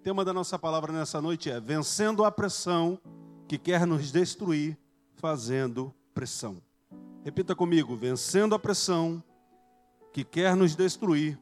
[0.00, 2.98] O tema da nossa palavra nessa noite é vencendo a pressão
[3.46, 4.78] que quer nos destruir,
[5.16, 6.62] fazendo pressão.
[7.22, 9.22] Repita comigo: vencendo a pressão
[10.10, 11.38] que quer nos destruir,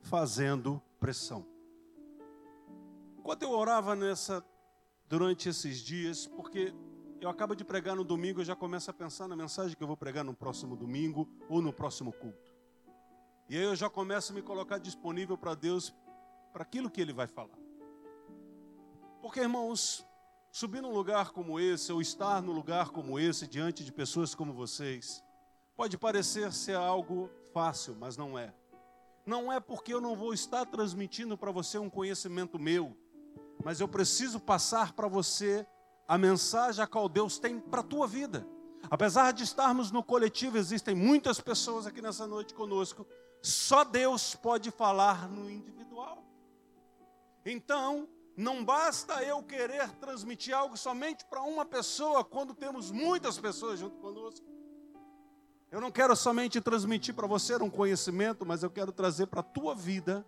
[0.00, 1.44] fazendo pressão.
[3.18, 4.42] Enquanto eu orava nessa
[5.06, 6.72] durante esses dias, porque
[7.20, 9.86] eu acabo de pregar no domingo, eu já começo a pensar na mensagem que eu
[9.86, 12.54] vou pregar no próximo domingo ou no próximo culto.
[13.50, 15.94] E aí eu já começo a me colocar disponível para Deus,
[16.54, 17.67] para aquilo que Ele vai falar.
[19.20, 20.06] Porque, irmãos,
[20.50, 24.52] subir num lugar como esse, ou estar num lugar como esse, diante de pessoas como
[24.52, 25.22] vocês,
[25.76, 28.54] pode parecer ser algo fácil, mas não é.
[29.26, 32.96] Não é porque eu não vou estar transmitindo para você um conhecimento meu,
[33.62, 35.66] mas eu preciso passar para você
[36.06, 38.46] a mensagem a qual Deus tem para a tua vida.
[38.90, 43.06] Apesar de estarmos no coletivo, existem muitas pessoas aqui nessa noite conosco,
[43.42, 46.24] só Deus pode falar no individual.
[47.44, 53.80] Então, não basta eu querer transmitir algo somente para uma pessoa quando temos muitas pessoas
[53.80, 54.46] junto conosco.
[55.72, 59.42] Eu não quero somente transmitir para você um conhecimento, mas eu quero trazer para a
[59.42, 60.24] tua vida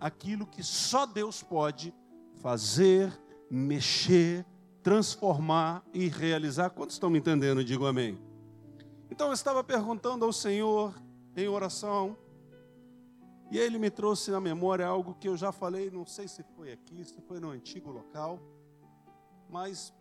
[0.00, 1.94] aquilo que só Deus pode
[2.40, 3.12] fazer,
[3.50, 4.46] mexer,
[4.82, 6.70] transformar e realizar.
[6.70, 7.62] Quantos estão me entendendo?
[7.62, 8.18] Digo amém.
[9.10, 10.94] Então eu estava perguntando ao Senhor
[11.36, 12.16] em oração,
[13.50, 16.70] e ele me trouxe na memória algo que eu já falei, não sei se foi
[16.72, 18.38] aqui, se foi no antigo local,
[19.48, 19.92] mas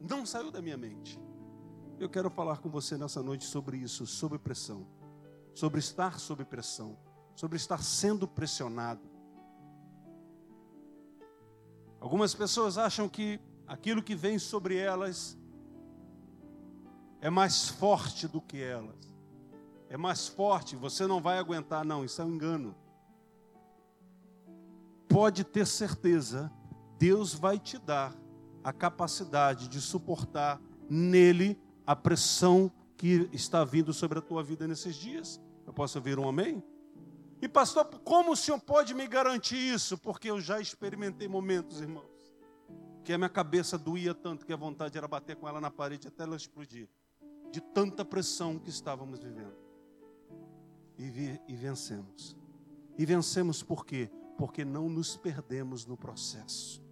[0.00, 1.20] não saiu da minha mente.
[2.00, 4.86] Eu quero falar com você nessa noite sobre isso, sobre pressão,
[5.54, 6.96] sobre estar sob pressão,
[7.36, 9.02] sobre estar sendo pressionado.
[12.00, 15.36] Algumas pessoas acham que aquilo que vem sobre elas
[17.20, 19.11] é mais forte do que elas
[19.92, 21.84] é mais forte, você não vai aguentar.
[21.84, 22.74] Não, isso é um engano.
[25.06, 26.50] Pode ter certeza,
[26.98, 28.16] Deus vai te dar
[28.64, 34.96] a capacidade de suportar nele a pressão que está vindo sobre a tua vida nesses
[34.96, 35.38] dias.
[35.66, 36.64] Eu posso ouvir um amém?
[37.42, 39.98] E pastor, como o senhor pode me garantir isso?
[39.98, 42.34] Porque eu já experimentei momentos, irmãos,
[43.04, 46.08] que a minha cabeça doía tanto que a vontade era bater com ela na parede
[46.08, 46.88] até ela explodir,
[47.50, 49.61] de tanta pressão que estávamos vivendo
[50.98, 52.36] e, vi, e vencemos.
[52.98, 54.10] E vencemos por quê?
[54.36, 56.82] Porque não nos perdemos no processo.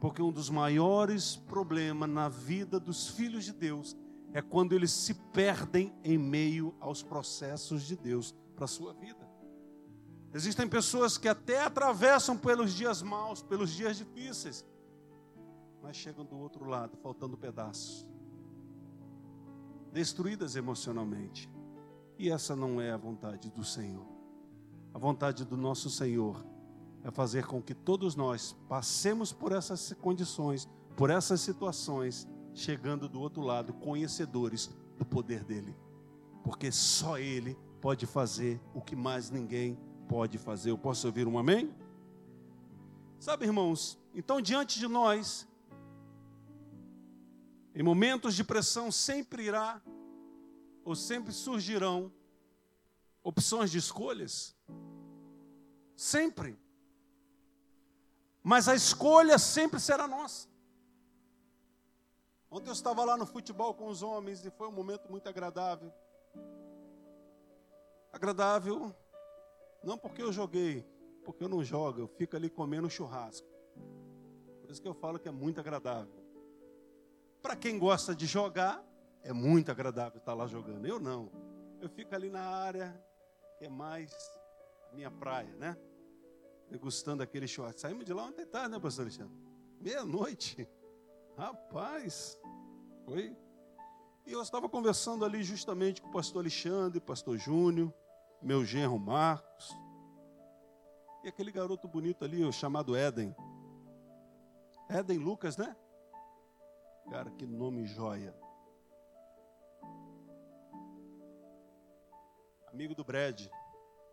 [0.00, 3.96] Porque um dos maiores problemas na vida dos filhos de Deus
[4.32, 9.26] é quando eles se perdem em meio aos processos de Deus para a sua vida.
[10.34, 14.66] Existem pessoas que até atravessam pelos dias maus, pelos dias difíceis,
[15.82, 18.06] mas chegam do outro lado, faltando pedaços,
[19.92, 21.48] destruídas emocionalmente.
[22.18, 24.06] E essa não é a vontade do Senhor.
[24.94, 26.44] A vontade do nosso Senhor
[27.04, 33.20] é fazer com que todos nós passemos por essas condições, por essas situações, chegando do
[33.20, 35.76] outro lado conhecedores do poder dele.
[36.42, 39.78] Porque só ele pode fazer o que mais ninguém
[40.08, 40.70] pode fazer.
[40.70, 41.74] Eu posso ouvir um amém?
[43.18, 45.46] Sabe, irmãos, então diante de nós,
[47.74, 49.82] em momentos de pressão sempre irá
[50.86, 52.12] ou sempre surgirão
[53.24, 54.56] opções de escolhas?
[55.96, 56.56] Sempre.
[58.40, 60.48] Mas a escolha sempre será nossa.
[62.48, 65.92] Ontem eu estava lá no futebol com os homens e foi um momento muito agradável.
[68.12, 68.94] Agradável,
[69.82, 70.86] não porque eu joguei,
[71.24, 73.48] porque eu não jogo, eu fico ali comendo churrasco.
[74.60, 76.24] Por isso que eu falo que é muito agradável.
[77.42, 78.84] Para quem gosta de jogar,
[79.22, 80.86] é muito agradável estar lá jogando.
[80.86, 81.30] Eu não.
[81.80, 82.98] Eu fico ali na área,
[83.58, 84.12] que é mais
[84.92, 85.76] minha praia, né?
[86.70, 87.80] Degustando aquele churrasco.
[87.80, 89.36] Saímos de lá ontem tarde, né, pastor Alexandre?
[89.80, 90.68] Meia-noite.
[91.36, 92.38] Rapaz,
[93.04, 93.36] foi.
[94.26, 97.92] E eu estava conversando ali justamente com o pastor Alexandre, pastor Júnior,
[98.42, 99.70] meu genro Marcos.
[101.22, 103.34] E aquele garoto bonito ali, chamado Éden.
[104.88, 105.76] Éden Lucas, né?
[107.10, 108.34] Cara, que nome joia.
[112.76, 113.48] Amigo do Brad.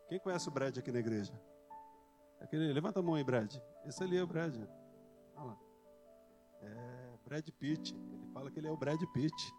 [0.07, 1.33] Quem conhece o Brad aqui na igreja?
[2.39, 3.57] Aquele, levanta a mão aí, Brad.
[3.85, 4.55] Esse ali é o Brad.
[5.35, 5.57] Olha lá.
[6.61, 7.93] É Brad Pitt.
[7.93, 9.53] Ele fala que ele é o Brad Pitt.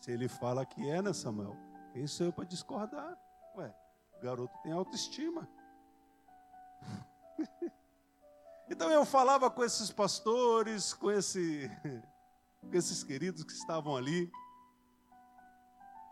[0.00, 1.56] Se ele fala que é, né, Samuel?
[1.92, 3.16] Quem sou eu para discordar?
[3.56, 3.72] Ué,
[4.18, 5.48] o garoto tem autoestima.
[8.68, 11.70] então eu falava com esses pastores, com, esse,
[12.68, 14.28] com esses queridos que estavam ali.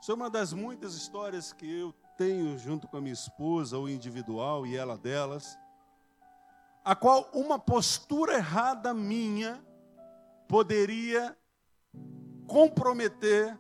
[0.06, 3.88] Isso é uma das muitas histórias que eu tenho junto com a minha esposa, ou
[3.88, 5.58] individual, e ela delas.
[6.84, 9.60] a qual uma postura errada minha
[10.46, 11.36] poderia
[12.46, 13.58] comprometer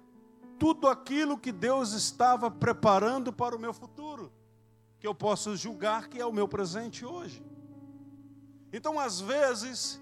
[0.56, 4.32] tudo aquilo que Deus estava preparando para o meu futuro,
[5.00, 7.44] que eu posso julgar que é o meu presente hoje.
[8.72, 10.00] Então, às vezes,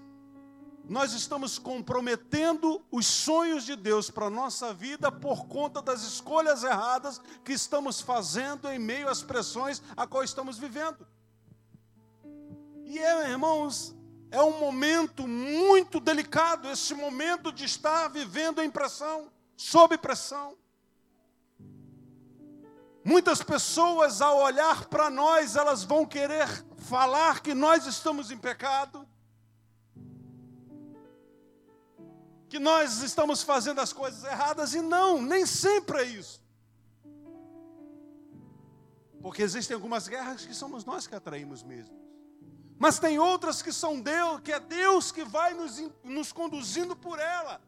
[0.87, 6.63] nós estamos comprometendo os sonhos de Deus para a nossa vida por conta das escolhas
[6.63, 11.07] erradas que estamos fazendo em meio às pressões a qual estamos vivendo.
[12.85, 13.95] E é, irmãos,
[14.29, 20.55] é um momento muito delicado esse momento de estar vivendo em pressão, sob pressão.
[23.03, 26.47] Muitas pessoas, ao olhar para nós, elas vão querer
[26.77, 29.07] falar que nós estamos em pecado,
[32.49, 36.43] que nós estamos fazendo as coisas erradas, e não, nem sempre é isso.
[39.21, 41.95] Porque existem algumas guerras que somos nós que atraímos mesmo.
[42.77, 47.19] Mas tem outras que são Deus, que é Deus que vai nos, nos conduzindo por
[47.19, 47.61] ela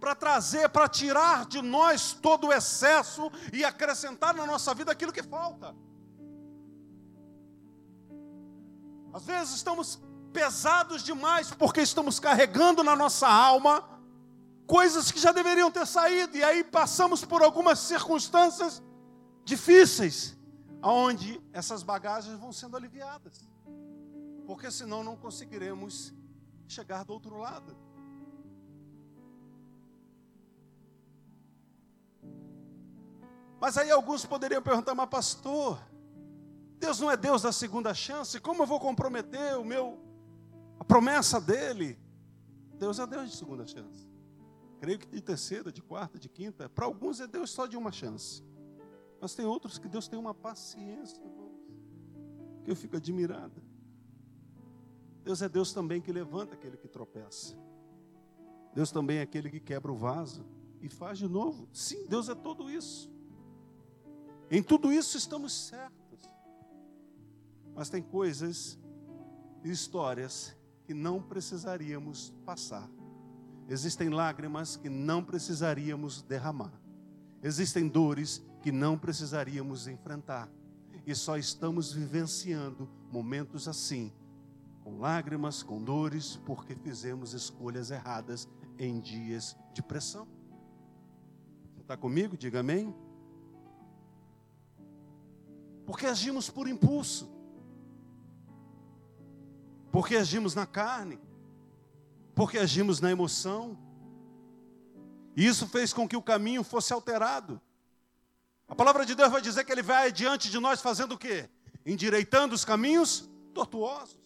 [0.00, 5.12] para trazer, para tirar de nós todo o excesso e acrescentar na nossa vida aquilo
[5.12, 5.76] que falta.
[9.12, 10.00] Às vezes estamos
[10.32, 13.84] pesados demais porque estamos carregando na nossa alma
[14.66, 18.80] coisas que já deveriam ter saído e aí passamos por algumas circunstâncias
[19.44, 20.38] difíceis,
[20.80, 23.48] aonde essas bagagens vão sendo aliviadas.
[24.46, 26.14] Porque senão não conseguiremos
[26.68, 27.76] chegar do outro lado.
[33.60, 35.78] Mas aí alguns poderiam perguntar, mas pastor,
[36.78, 38.40] Deus não é Deus da segunda chance?
[38.40, 39.98] Como eu vou comprometer o meu
[40.80, 41.98] a promessa dele?
[42.78, 44.08] Deus é Deus de segunda chance.
[44.80, 46.70] Creio que de terceira, de quarta, de quinta.
[46.70, 48.42] Para alguns é Deus só de uma chance.
[49.20, 51.22] Mas tem outros que Deus tem uma paciência,
[52.64, 53.62] que eu fico admirado.
[55.22, 57.54] Deus é Deus também que levanta aquele que tropeça.
[58.74, 60.46] Deus também é aquele que quebra o vaso
[60.80, 61.68] e faz de novo.
[61.74, 63.12] Sim, Deus é tudo isso.
[64.50, 66.26] Em tudo isso estamos certos.
[67.74, 68.78] Mas tem coisas
[69.62, 70.56] e histórias
[70.90, 72.90] que não precisaríamos passar.
[73.68, 76.72] Existem lágrimas que não precisaríamos derramar.
[77.40, 80.48] Existem dores que não precisaríamos enfrentar.
[81.06, 84.12] E só estamos vivenciando momentos assim,
[84.82, 90.26] com lágrimas, com dores, porque fizemos escolhas erradas em dias de pressão.
[91.78, 92.36] Está comigo?
[92.36, 92.92] Diga amém.
[95.86, 97.30] Porque agimos por impulso.
[99.90, 101.20] Porque agimos na carne.
[102.34, 103.78] Porque agimos na emoção.
[105.36, 107.60] E isso fez com que o caminho fosse alterado.
[108.68, 111.48] A palavra de Deus vai dizer que ele vai diante de nós fazendo o quê?
[111.84, 114.18] Endireitando os caminhos tortuosos.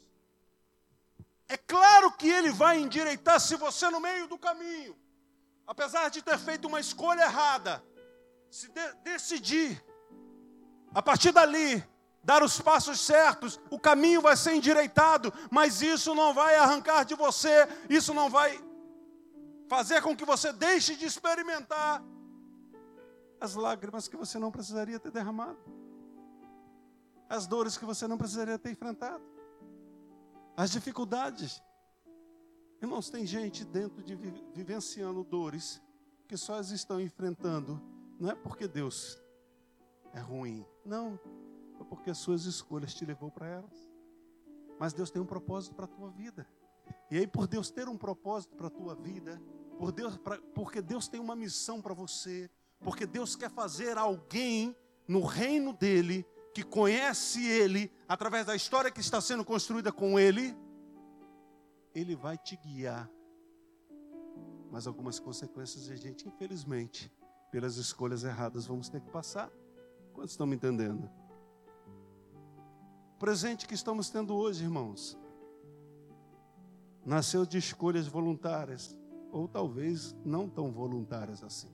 [1.48, 4.96] É claro que ele vai endireitar se você no meio do caminho,
[5.66, 7.82] apesar de ter feito uma escolha errada,
[8.50, 9.82] se de decidir
[10.94, 11.84] a partir dali,
[12.24, 17.14] dar os passos certos, o caminho vai ser endireitado, mas isso não vai arrancar de
[17.14, 18.58] você, isso não vai
[19.68, 22.02] fazer com que você deixe de experimentar
[23.40, 25.58] as lágrimas que você não precisaria ter derramado,
[27.28, 29.22] as dores que você não precisaria ter enfrentado,
[30.56, 31.62] as dificuldades.
[32.80, 34.14] Irmãos, tem gente dentro de
[34.54, 35.80] vivenciando dores
[36.26, 37.82] que só as estão enfrentando,
[38.18, 39.18] não é porque Deus
[40.14, 40.64] é ruim.
[40.84, 41.18] Não,
[41.84, 43.90] porque as suas escolhas te levou para elas.
[44.78, 46.46] Mas Deus tem um propósito para a tua vida.
[47.10, 49.40] E aí, por Deus ter um propósito para a tua vida,
[49.78, 52.50] por Deus, pra, porque Deus tem uma missão para você,
[52.80, 54.76] porque Deus quer fazer alguém
[55.06, 60.56] no reino dele, que conhece ele, através da história que está sendo construída com ele,
[61.94, 63.10] ele vai te guiar.
[64.70, 67.12] Mas algumas consequências a gente, infelizmente,
[67.50, 69.50] pelas escolhas erradas, vamos ter que passar.
[70.12, 71.10] Quantos estão me entendendo?
[73.14, 75.16] O presente que estamos tendo hoje, irmãos,
[77.06, 78.98] nasceu de escolhas voluntárias,
[79.30, 81.70] ou talvez não tão voluntárias assim.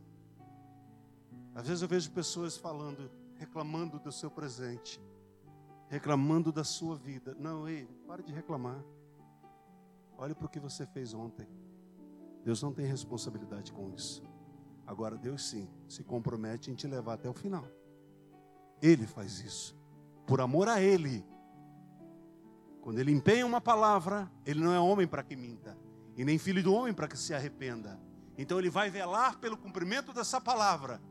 [1.55, 5.01] Às vezes eu vejo pessoas falando, reclamando do seu presente,
[5.89, 7.35] reclamando da sua vida.
[7.39, 8.85] Não, ei, pare de reclamar.
[10.19, 11.49] Olhe para o que você fez ontem.
[12.45, 14.23] Deus não tem responsabilidade com isso.
[14.87, 17.65] Agora, Deus sim se compromete em te levar até o final.
[18.83, 19.80] Ele faz isso.
[20.31, 21.27] Por amor a Ele.
[22.83, 25.77] Quando Ele empenha uma palavra, Ele não é homem para que minta.
[26.17, 28.01] E nem filho do homem para que se arrependa.
[28.39, 31.03] Então Ele vai velar pelo cumprimento dessa palavra.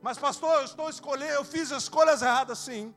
[0.00, 2.94] Mas, pastor, eu estou escolhendo, eu fiz escolhas erradas, sim.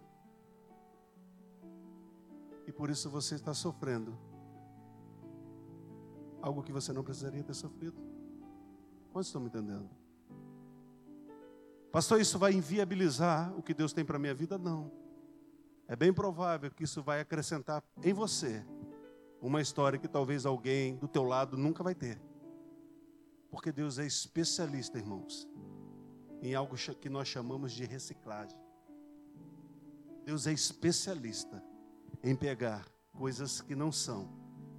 [2.66, 4.18] E por isso você está sofrendo
[6.42, 8.02] algo que você não precisaria ter sofrido.
[9.12, 9.90] Quantos estão me entendendo?
[11.92, 14.58] Pastor, isso vai inviabilizar o que Deus tem para a minha vida?
[14.58, 15.01] Não.
[15.92, 18.66] É bem provável que isso vai acrescentar em você
[19.42, 22.18] uma história que talvez alguém do teu lado nunca vai ter.
[23.50, 25.50] Porque Deus é especialista, irmãos,
[26.42, 28.58] em algo que nós chamamos de reciclagem.
[30.24, 31.62] Deus é especialista
[32.24, 34.30] em pegar coisas que não são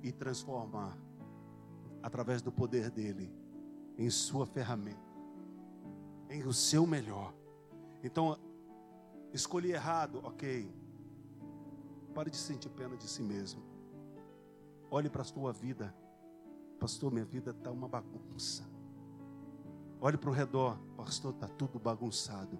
[0.02, 0.97] e transformar
[2.02, 3.31] através do poder dele
[3.99, 5.12] em sua ferramenta
[6.31, 7.35] em o seu melhor.
[8.02, 8.38] Então,
[9.31, 10.82] escolhi errado, ok.
[12.14, 13.62] Pare de sentir pena de si mesmo.
[14.90, 15.95] Olhe para a sua vida.
[16.78, 18.64] Pastor, minha vida está uma bagunça.
[20.00, 20.78] Olhe para o redor.
[20.97, 22.59] Pastor, está tudo bagunçado.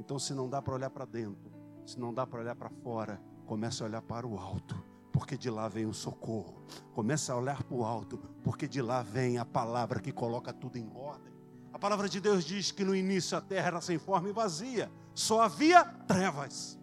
[0.00, 1.52] Então, se não dá para olhar para dentro,
[1.84, 4.74] se não dá para olhar para fora, comece a olhar para o alto,
[5.12, 6.62] porque de lá vem o socorro.
[6.94, 10.78] Comece a olhar para o alto, porque de lá vem a palavra que coloca tudo
[10.78, 11.32] em ordem.
[11.72, 14.90] A palavra de Deus diz que no início a terra era sem forma e vazia,
[15.14, 16.78] só havia trevas.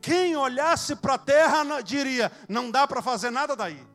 [0.00, 3.86] Quem olhasse para a terra diria: não dá para fazer nada daí.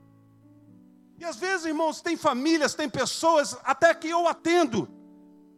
[1.17, 4.89] E às vezes, irmãos, tem famílias, tem pessoas, até que eu atendo.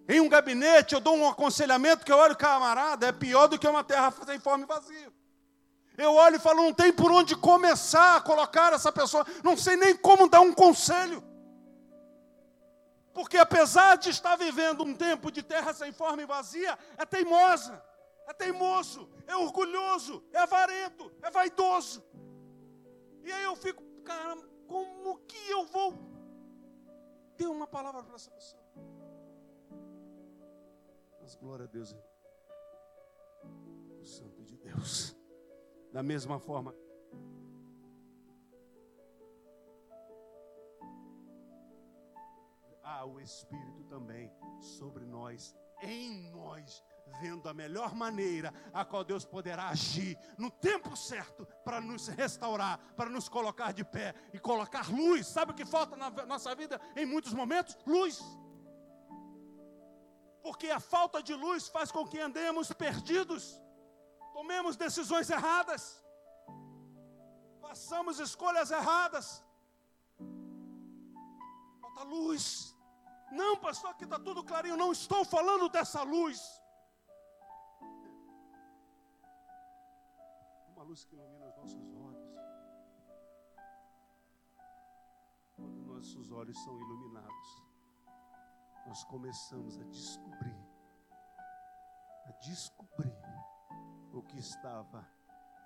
[0.07, 3.67] Em um gabinete, eu dou um aconselhamento que eu olho, camarada, é pior do que
[3.67, 5.11] uma terra sem forma e vazia.
[5.97, 9.75] Eu olho e falo, não tem por onde começar a colocar essa pessoa, não sei
[9.75, 11.23] nem como dar um conselho.
[13.13, 17.83] Porque apesar de estar vivendo um tempo de terra sem forma e vazia, é teimosa,
[18.27, 22.03] é teimoso, é orgulhoso, é avarento, é vaidoso.
[23.23, 24.35] E aí eu fico, cara,
[24.67, 25.93] como que eu vou
[27.35, 28.63] ter uma palavra para essa pessoa?
[31.21, 31.95] Mas glória a Deus,
[34.01, 35.15] o Santo de Deus.
[35.91, 36.73] Da mesma forma,
[42.83, 44.31] há o Espírito também
[44.61, 46.83] sobre nós, em nós,
[47.19, 52.77] vendo a melhor maneira a qual Deus poderá agir no tempo certo para nos restaurar,
[52.95, 55.27] para nos colocar de pé e colocar luz.
[55.27, 57.77] Sabe o que falta na nossa vida em muitos momentos?
[57.85, 58.21] Luz.
[60.41, 63.61] Porque a falta de luz faz com que andemos perdidos,
[64.33, 66.01] tomemos decisões erradas,
[67.59, 69.43] façamos escolhas erradas.
[71.81, 72.73] Falta luz.
[73.31, 74.77] Não, pastor, aqui está tudo clarinho.
[74.77, 76.39] Não estou falando dessa luz.
[80.87, 82.33] Luz que ilumina os nossos olhos.
[85.55, 87.63] Quando nossos olhos são iluminados,
[88.85, 90.57] nós começamos a descobrir,
[92.25, 93.17] a descobrir
[94.13, 95.05] o que estava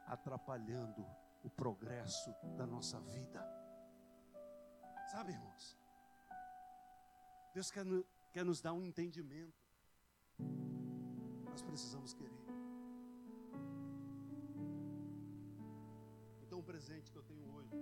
[0.08, 1.06] atrapalhando
[1.44, 3.46] o progresso da nossa vida.
[5.12, 5.78] Sabe, irmãos?
[7.54, 7.86] Deus quer,
[8.32, 9.62] quer nos dar um entendimento.
[11.50, 12.61] Nós precisamos querer.
[16.62, 17.76] O presente que eu tenho hoje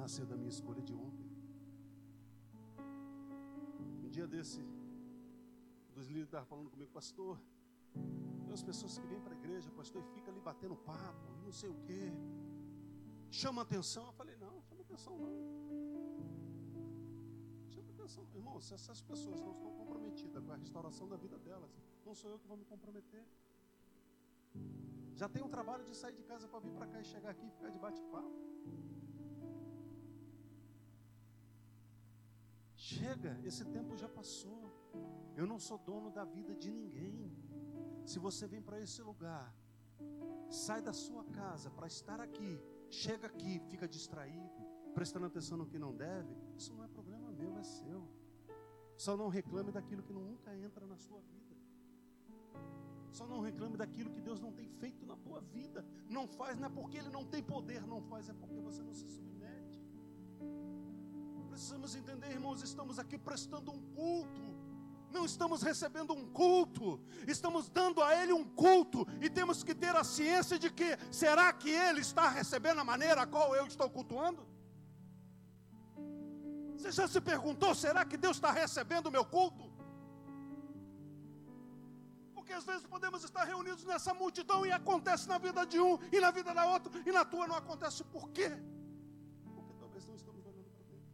[0.00, 1.28] nasceu da minha escolha de ontem.
[4.04, 4.60] Um dia desse,
[5.94, 7.40] dos líderes estavam falando comigo, pastor.
[8.44, 11.52] Tem as pessoas que vêm para a igreja, pastor, e fica ali batendo papo, não
[11.60, 12.04] sei o quê.
[13.42, 14.06] Chama atenção.
[14.06, 15.60] Eu falei, não, chama atenção não
[18.10, 21.70] atenção, irmão, se essas pessoas não estão comprometidas com a restauração da vida delas,
[22.04, 23.24] não sou eu que vou me comprometer.
[25.20, 27.46] Já tem um trabalho de sair de casa para vir para cá e chegar aqui
[27.46, 28.38] e ficar de bate-papo.
[32.74, 34.62] Chega, esse tempo já passou.
[35.40, 37.18] Eu não sou dono da vida de ninguém.
[38.10, 39.54] Se você vem para esse lugar,
[40.48, 42.52] sai da sua casa para estar aqui,
[42.88, 44.62] chega aqui, fica distraído,
[44.94, 48.08] prestando atenção no que não deve, isso não é problema meu, é seu.
[48.96, 51.39] Só não reclame daquilo que nunca entra na sua vida.
[53.12, 55.84] Só não reclame daquilo que Deus não tem feito na tua vida.
[56.08, 58.94] Não faz, não é porque Ele não tem poder, não faz, é porque você não
[58.94, 59.80] se submete.
[61.48, 64.40] Precisamos entender, irmãos, estamos aqui prestando um culto.
[65.10, 69.94] Não estamos recebendo um culto, estamos dando a Ele um culto, e temos que ter
[69.96, 73.90] a ciência de que será que Ele está recebendo a maneira a qual eu estou
[73.90, 74.46] cultuando?
[76.76, 79.69] Você já se perguntou: será que Deus está recebendo o meu culto?
[82.50, 86.18] Porque às vezes podemos estar reunidos nessa multidão e acontece na vida de um e
[86.18, 88.48] na vida da outra, e na tua não acontece por quê?
[89.54, 91.04] Porque talvez não estamos olhando para Deus.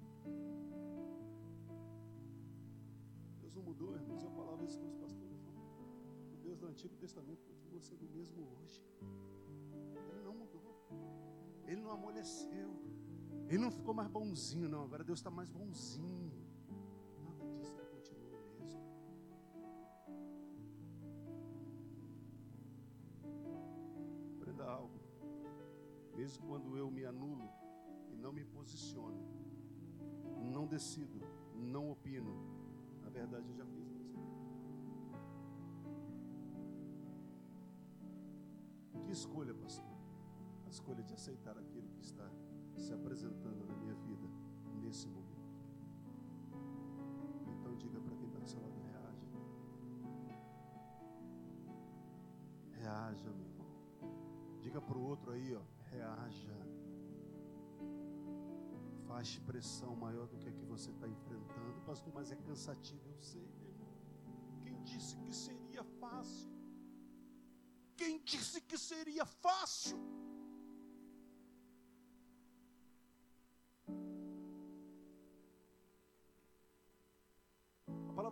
[3.43, 4.23] Deus não mudou, irmãos.
[4.23, 5.45] Eu falava isso com os pastores.
[6.43, 8.83] Deus do Antigo Testamento continua sendo o mesmo hoje.
[10.09, 10.75] Ele não mudou.
[11.67, 12.71] Ele não amoleceu.
[13.47, 14.85] Ele não ficou mais bonzinho, não.
[14.85, 16.26] Agora Deus está mais bonzinho.
[26.37, 27.49] Quando eu me anulo
[28.11, 29.21] e não me posiciono,
[30.53, 31.21] não decido,
[31.55, 32.35] não opino,
[33.03, 34.23] na verdade eu já fiz mesmo.
[39.05, 39.97] Que escolha, pastor?
[40.67, 42.29] A escolha de aceitar aquilo que está
[42.77, 44.29] se apresentando na minha vida
[44.81, 45.27] nesse momento.
[47.47, 49.27] Então diga para quem está do seu lado, reaja.
[52.73, 53.67] Reaja, meu irmão.
[54.61, 56.57] Diga para o outro aí, ó, reaja.
[59.09, 61.81] Faz pressão maior do que a que você está enfrentando.
[61.87, 63.95] Pastor, mas é cansativo, eu sei, meu irmão.
[64.63, 66.51] Quem disse que seria fácil?
[67.97, 69.99] Quem disse que seria fácil?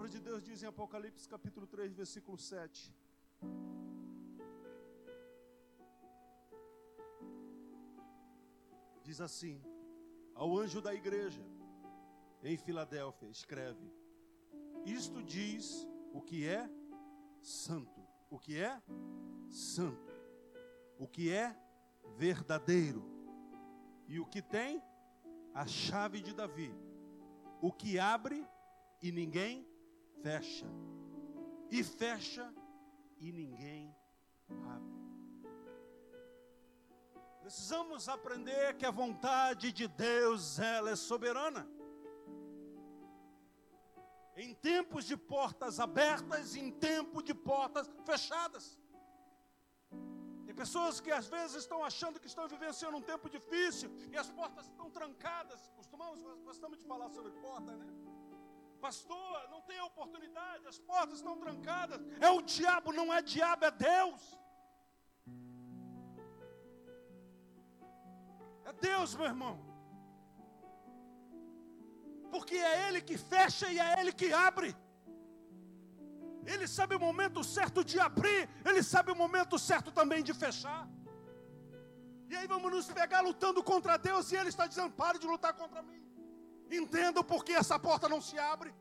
[0.05, 2.93] palavra de Deus diz em Apocalipse capítulo 3, versículo 7.
[9.05, 9.63] Diz assim:
[10.35, 11.45] Ao anjo da igreja
[12.43, 13.93] em Filadélfia, escreve:
[14.87, 16.69] Isto diz o que é
[17.43, 18.83] santo, o que é
[19.51, 20.11] santo,
[20.99, 21.55] o que é
[22.17, 23.05] verdadeiro
[24.09, 24.83] e o que tem
[25.53, 26.75] a chave de Davi,
[27.61, 28.43] o que abre
[29.03, 29.69] e ninguém
[30.23, 30.67] fecha,
[31.71, 32.53] e fecha
[33.21, 34.04] e ninguém abre.
[37.45, 41.69] Precisamos aprender que a vontade de Deus ela é soberana.
[44.35, 48.81] Em tempos de portas abertas, em tempo de portas fechadas.
[50.47, 54.31] Tem pessoas que às vezes estão achando que estão vivenciando um tempo difícil e as
[54.31, 55.71] portas estão trancadas.
[55.77, 57.87] Costumamos, gostamos de falar sobre porta, né?
[58.81, 62.01] Pastor, não tem oportunidade, as portas estão trancadas.
[62.23, 64.44] É o diabo, não é diabo, é Deus.
[68.65, 69.55] É Deus, meu irmão.
[72.31, 74.75] Porque é Ele que fecha e é Ele que abre.
[76.47, 80.89] Ele sabe o momento certo de abrir, Ele sabe o momento certo também de fechar.
[82.29, 85.55] E aí vamos nos pegar lutando contra Deus e Ele está dizendo: pare de lutar
[85.55, 86.03] contra mim.
[86.71, 88.75] Entenda por que essa porta não se abre.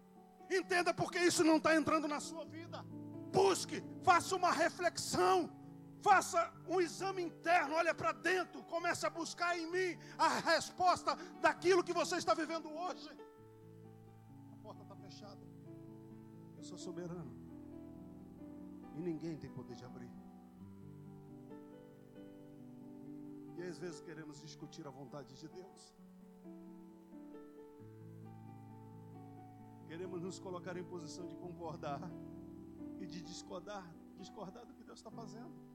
[0.49, 2.83] Entenda por que isso não está entrando na sua vida.
[3.31, 5.49] Busque, faça uma reflexão.
[6.07, 6.39] Faça
[6.73, 11.11] um exame interno, olha para dentro, comece a buscar em mim a resposta
[11.45, 13.09] daquilo que você está vivendo hoje.
[14.51, 15.43] A porta está fechada.
[16.57, 17.33] Eu sou soberano.
[18.97, 20.11] E ninguém tem poder de abrir.
[23.57, 25.83] E às vezes queremos discutir a vontade de Deus.
[29.87, 32.01] Queremos nos colocar em posição de concordar
[32.99, 33.85] e de discordar,
[34.17, 35.72] discordar do que Deus está fazendo.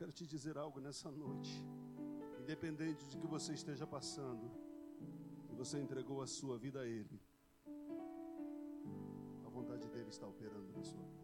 [0.00, 1.62] Quero te dizer algo nessa noite.
[2.40, 4.50] Independente de que você esteja passando,
[5.46, 7.20] que você entregou a sua vida a Ele,
[9.44, 11.20] a vontade dele está operando na sua vida.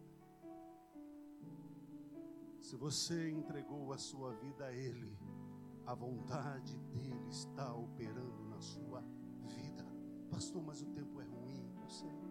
[2.61, 5.17] Se você entregou a sua vida a Ele,
[5.87, 9.01] a vontade dele está operando na sua
[9.55, 9.87] vida.
[10.29, 12.26] Pastor, mas o tempo é ruim, eu sei.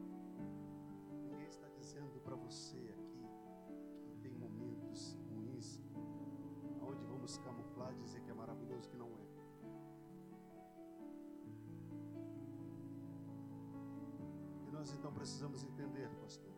[14.87, 16.53] Nós então precisamos entender, pastor,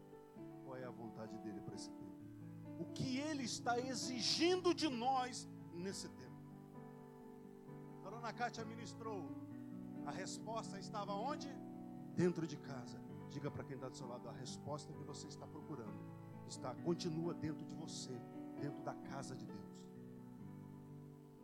[0.62, 2.19] qual é a vontade dele para esse tempo.
[2.79, 6.29] O que ele está exigindo de nós nesse tempo.
[8.03, 9.31] Dona Cátia ministrou.
[10.05, 11.49] A resposta estava onde?
[12.14, 13.01] Dentro de casa.
[13.31, 15.99] Diga para quem está do seu lado, a resposta que você está procurando
[16.47, 18.21] está, continua dentro de você,
[18.61, 19.71] dentro da casa de Deus.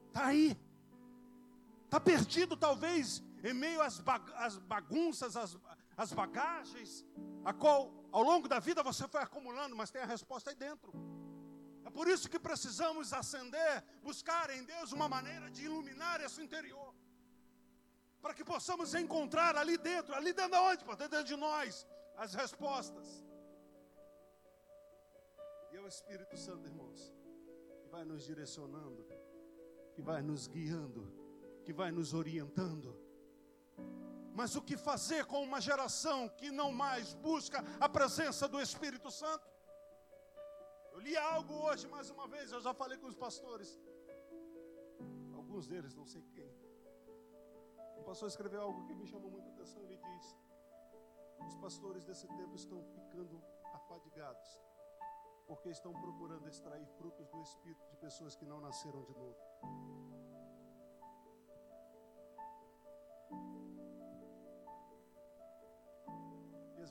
[0.08, 0.58] Está aí.
[1.84, 4.00] Está perdido, talvez, em meio às,
[4.66, 5.56] bagunças, às,
[5.96, 7.04] às bagagens,
[7.44, 10.92] a qual ao longo da vida você foi acumulando, mas tem a resposta aí dentro.
[11.84, 16.94] É por isso que precisamos acender, buscar em Deus uma maneira de iluminar esse interior.
[18.22, 20.84] Para que possamos encontrar ali dentro, ali dentro de onde?
[20.96, 23.22] Dentro de nós, as respostas.
[25.72, 27.12] E é o Espírito Santo, irmãos,
[27.82, 29.06] que vai nos direcionando,
[29.94, 31.12] que vai nos guiando,
[31.64, 33.03] que vai nos orientando.
[34.38, 39.10] Mas o que fazer com uma geração que não mais busca a presença do Espírito
[39.10, 39.46] Santo?
[40.92, 43.70] Eu li algo hoje, mais uma vez, eu já falei com os pastores.
[45.32, 46.50] Alguns deles, não sei quem.
[47.96, 49.82] O pastor escreveu algo que me chamou muita atenção.
[49.84, 50.36] Ele diz:
[51.46, 53.40] Os pastores desse tempo estão ficando
[53.72, 54.48] afadigados,
[55.46, 59.38] porque estão procurando extrair frutos do Espírito de pessoas que não nasceram de novo.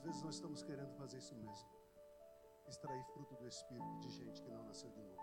[0.04, 1.74] Vezes nós estamos querendo fazer isso mesmo
[2.68, 5.22] extrair fruto do Espírito de gente que não nasceu de novo.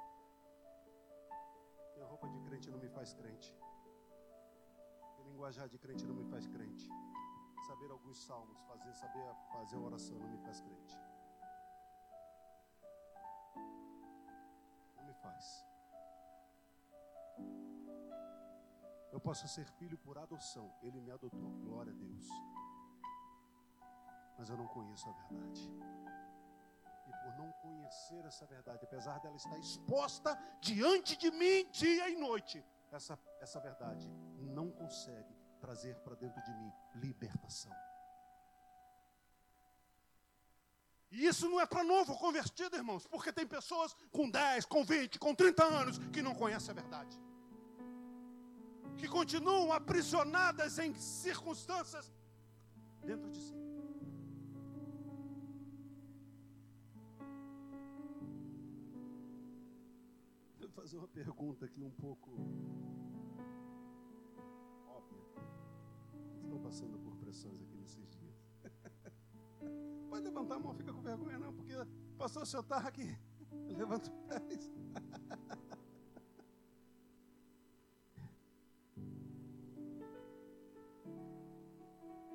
[1.96, 3.56] Minha roupa de crente não me faz crente.
[5.15, 6.88] Minha linguajar de crente não me faz crente.
[7.67, 10.96] Saber alguns salmos, fazer, saber fazer oração não me faz crente.
[14.96, 15.65] Não me faz.
[19.12, 20.74] Eu posso ser filho por adoção.
[20.82, 21.52] Ele me adotou.
[21.65, 22.28] Glória a Deus.
[24.42, 25.70] Mas eu não conheço a verdade
[27.08, 32.16] e por não conhecer essa verdade, apesar dela estar exposta diante de mim dia e
[32.16, 37.72] noite, essa, essa verdade não consegue trazer para dentro de mim libertação.
[41.12, 45.20] E isso não é para novo convertido, irmãos, porque tem pessoas com 10, com 20,
[45.20, 47.16] com 30 anos que não conhecem a verdade.
[48.98, 52.12] Que continuam aprisionadas em circunstâncias
[53.04, 53.61] dentro de si.
[60.72, 62.32] Fazer uma pergunta aqui um pouco
[64.88, 65.22] óbvia.
[66.44, 68.36] Estou passando por pressões aqui nesses dias.
[70.10, 71.74] Pode levantar a mão, fica com vergonha não, porque
[72.18, 73.18] passou o seu tarro aqui.
[73.78, 74.72] Levanta o pés.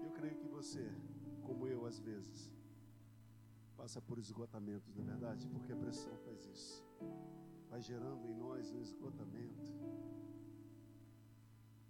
[0.02, 0.90] Eu creio que você,
[1.42, 2.50] como eu às vezes,
[3.76, 5.46] passa por esgotamentos, não é verdade?
[5.48, 6.86] Porque a pressão faz isso
[7.70, 9.74] vai gerando em nós um esgotamento.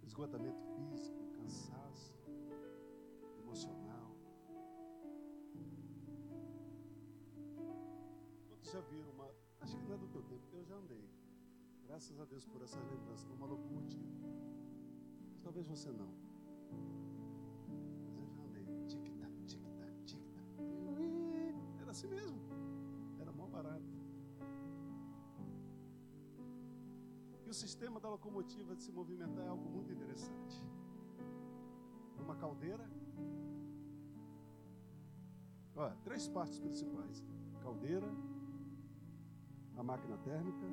[0.03, 2.15] Esgotamento físico, cansaço,
[3.37, 4.15] emocional.
[8.49, 9.29] Todos já viram uma.
[9.61, 11.09] Acho que não é do teu tempo, eu já andei.
[11.83, 14.27] Graças a Deus por essas lembranças, numa locomotiva.
[15.29, 16.26] Mas talvez você não.
[27.57, 30.63] Sistema da locomotiva de se movimentar é algo muito interessante.
[32.19, 32.87] Uma caldeira.
[36.03, 37.23] Três partes principais:
[37.61, 38.07] caldeira,
[39.75, 40.67] a máquina térmica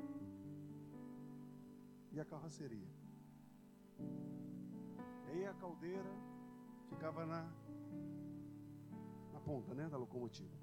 [2.11, 2.91] e a carroceria.
[5.27, 6.13] E aí a caldeira
[6.89, 7.41] ficava na,
[9.33, 10.57] na ponta né, da locomotiva.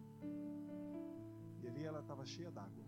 [1.62, 2.84] E ali ela estava cheia d'água.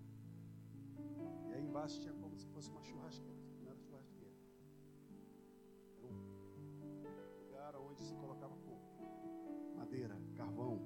[1.49, 3.39] E aí embaixo tinha como se fosse uma churrasqueira.
[3.63, 4.35] Não era churrasqueira.
[6.03, 8.83] Era um lugar onde se colocava fogo,
[9.77, 10.81] madeira, carvão.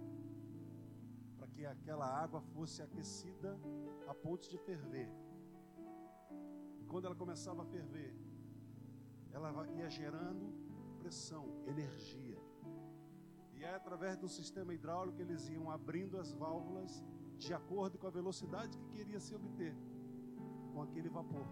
[1.38, 3.58] Para que aquela água fosse aquecida
[4.06, 5.10] a ponto de ferver.
[6.80, 8.14] E quando ela começava a ferver,
[9.32, 10.52] ela ia gerando
[10.98, 12.38] pressão, energia.
[13.54, 17.02] E aí, através do sistema hidráulico, eles iam abrindo as válvulas
[17.38, 19.74] de acordo com a velocidade que queria se obter
[20.78, 21.46] com aquele vapor.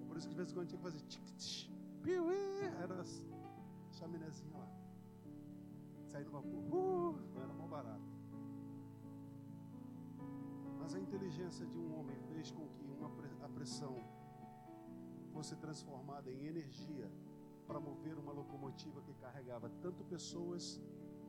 [0.00, 1.70] É por isso que de vez em quando tinha que fazer tic
[2.02, 3.12] piuí, era as
[3.98, 4.68] chaminézinha lá.
[6.06, 6.60] Sair do vapor.
[6.72, 8.10] Uh, não era mal barato.
[10.78, 13.10] Mas a inteligência de um homem fez com que uma,
[13.44, 13.96] a pressão
[15.32, 17.10] fosse transformada em energia
[17.66, 20.80] para mover uma locomotiva que carregava tanto pessoas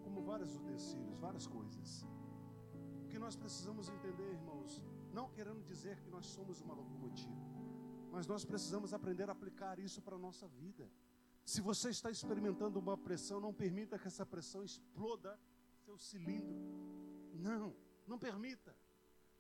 [0.03, 2.06] como vários utensílios, várias coisas.
[3.03, 7.45] O que nós precisamos entender, irmãos, não querendo dizer que nós somos uma locomotiva,
[8.12, 10.89] mas nós precisamos aprender a aplicar isso para a nossa vida.
[11.45, 15.39] Se você está experimentando uma pressão, não permita que essa pressão exploda
[15.86, 16.56] seu cilindro.
[17.34, 17.76] Não,
[18.08, 18.76] não permita.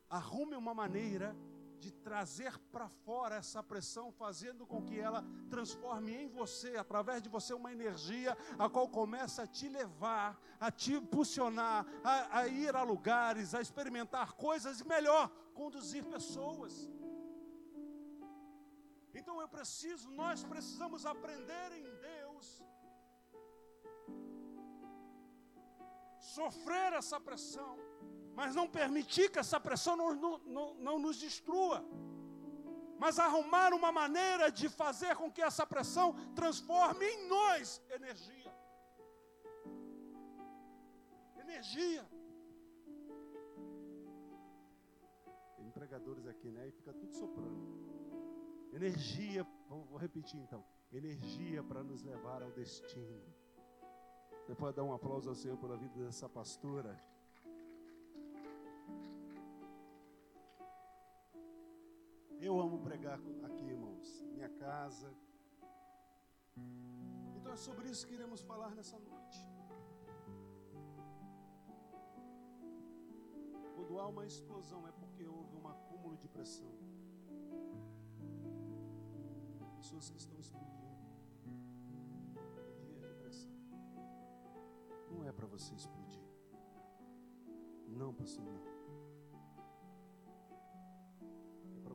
[0.09, 1.35] Arrume uma maneira
[1.79, 7.29] de trazer para fora essa pressão, fazendo com que ela transforme em você, através de
[7.29, 12.75] você, uma energia a qual começa a te levar, a te impulsionar, a, a ir
[12.75, 16.89] a lugares, a experimentar coisas e, melhor, conduzir pessoas.
[19.13, 22.63] Então eu preciso, nós precisamos aprender em Deus,
[26.19, 27.77] sofrer essa pressão
[28.35, 31.85] mas não permitir que essa pressão não, não, não, nos destrua.
[32.99, 38.53] Mas arrumar uma maneira de fazer com que essa pressão transforme em nós energia.
[41.37, 42.05] Energia.
[45.73, 46.67] pregadores aqui, né?
[46.67, 47.61] E fica tudo soprando.
[48.71, 50.63] Energia, vou, vou repetir então.
[50.91, 53.21] Energia para nos levar ao destino.
[54.41, 56.97] Você pode dar um aplauso ao Senhor pela vida dessa pastora.
[62.47, 64.07] Eu amo pregar aqui, irmãos.
[64.33, 65.09] Minha casa.
[67.37, 69.39] Então é sobre isso que iremos falar nessa noite.
[73.75, 76.73] Quando há uma explosão é porque houve um acúmulo de pressão.
[79.77, 80.99] Pessoas que estão explodindo.
[82.91, 83.55] Dia de pressão.
[85.09, 86.27] Não é para você explodir.
[87.87, 88.82] Não, pastor, não.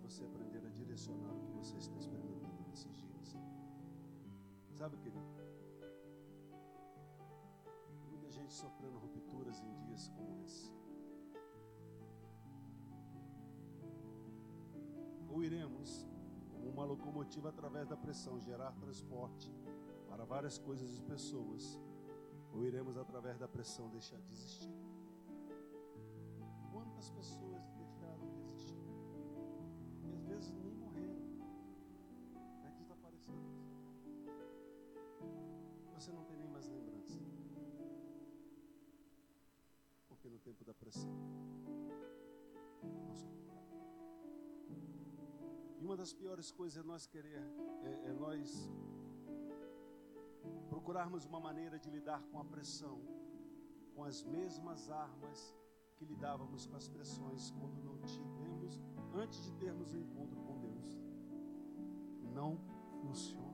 [0.09, 3.37] Você aprender a direcionar o que você está experimentando nesses dias.
[4.73, 5.23] Sabe, querido?
[8.09, 10.79] Muita gente sofrendo rupturas em dias como esse.
[15.29, 16.05] ou iremos,
[16.51, 19.55] como uma locomotiva através da pressão, gerar transporte
[20.09, 21.79] para várias coisas e pessoas,
[22.53, 24.75] ou iremos através da pressão deixar de existir.
[26.73, 27.78] Quantas pessoas
[30.39, 31.21] vezes nem morreram,
[32.65, 33.49] é desapareceram.
[35.95, 37.21] Você não tem nem mais lembrança.
[40.09, 41.11] Porque no tempo da pressão,
[42.83, 43.17] não
[45.81, 47.43] e uma das piores coisas é nós querer,
[47.83, 48.71] é, é nós
[50.69, 52.97] procurarmos uma maneira de lidar com a pressão,
[53.95, 55.39] com as mesmas armas
[55.97, 58.38] que lidávamos com as pressões quando não tivemos,
[59.19, 60.99] antes de termos o um encontro com Deus.
[62.35, 62.59] Não
[63.01, 63.49] funciona.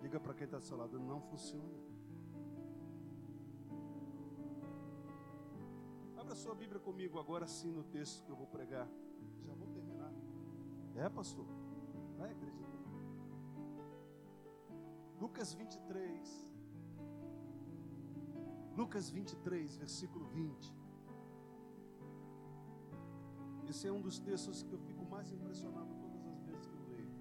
[0.00, 1.78] Diga para quem está do seu lado, não funciona.
[6.16, 8.88] Abra sua Bíblia comigo agora sim no texto que eu vou pregar.
[9.44, 10.12] Já vou terminar.
[10.96, 11.46] É, pastor?
[12.16, 12.70] Vai acreditar.
[15.20, 16.50] Lucas 23.
[18.76, 20.79] Lucas 23, versículo 20.
[23.70, 26.86] Esse é um dos textos que eu fico mais impressionado todas as vezes que eu
[26.92, 27.12] leio.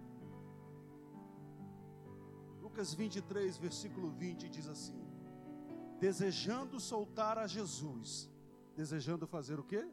[2.64, 5.00] Lucas 23, versículo 20 diz assim:
[6.00, 8.32] Desejando soltar a Jesus,
[8.76, 9.84] desejando fazer o quê?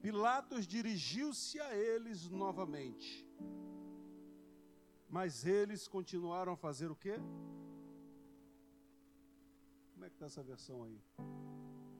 [0.00, 3.10] Pilatos dirigiu-se a eles novamente.
[5.10, 7.16] Mas eles continuaram a fazer o quê?
[9.92, 10.98] Como é que está essa versão aí?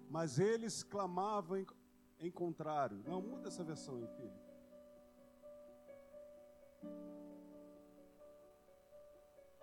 [0.09, 1.67] Mas eles clamavam
[2.19, 3.03] em, contrário.
[3.05, 4.47] Não, muda essa versão aí, filho.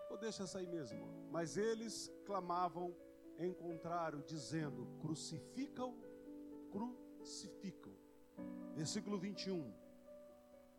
[0.09, 1.05] Ou deixa essa aí mesmo.
[1.31, 2.95] Mas eles clamavam
[3.37, 5.97] em contrário, dizendo: crucificam,
[6.71, 7.93] crucificam.
[8.75, 9.73] Versículo 21.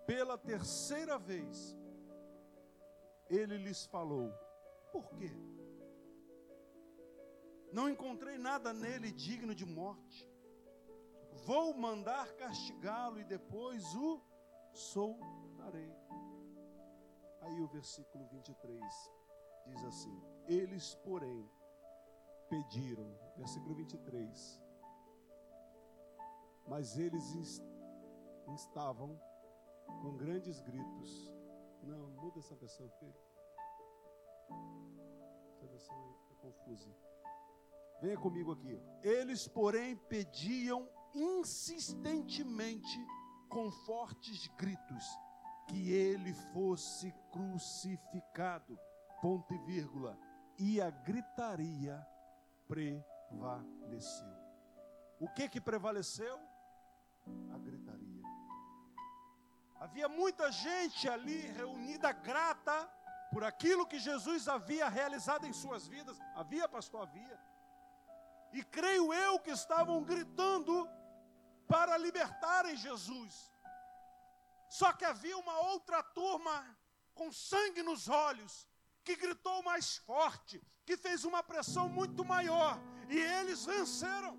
[0.06, 1.76] Pela terceira vez,
[3.28, 4.32] ele lhes falou:
[4.92, 5.30] Por quê?
[7.72, 10.33] Não encontrei nada nele digno de morte.
[11.44, 14.22] Vou mandar castigá-lo e depois o
[14.72, 15.94] soltarei.
[17.42, 18.82] Aí o versículo 23
[19.66, 21.46] diz assim: Eles, porém,
[22.48, 24.62] pediram, versículo 23,
[26.66, 27.62] mas eles
[28.54, 29.20] estavam
[30.00, 31.30] com grandes gritos.
[31.82, 33.14] Não, muda essa versão, filho.
[35.50, 36.90] Essa versão aí fica confusa.
[38.00, 38.80] Venha comigo aqui.
[39.02, 43.06] Eles, porém, pediam insistentemente,
[43.48, 45.04] com fortes gritos,
[45.68, 48.78] que ele fosse crucificado.
[49.22, 50.18] Ponto e vírgula.
[50.58, 52.06] E a gritaria
[52.68, 54.34] prevaleceu.
[55.20, 56.38] O que que prevaleceu?
[57.54, 58.22] a gritaria.
[59.80, 62.90] Havia muita gente ali reunida grata
[63.32, 66.18] por aquilo que Jesus havia realizado em suas vidas.
[66.34, 67.38] Havia, pastor, havia.
[68.52, 70.88] E creio eu que estavam gritando
[71.66, 73.50] para libertarem Jesus.
[74.68, 76.54] Só que havia uma outra turma
[77.14, 78.66] com sangue nos olhos,
[79.04, 84.38] que gritou mais forte, que fez uma pressão muito maior, e eles venceram.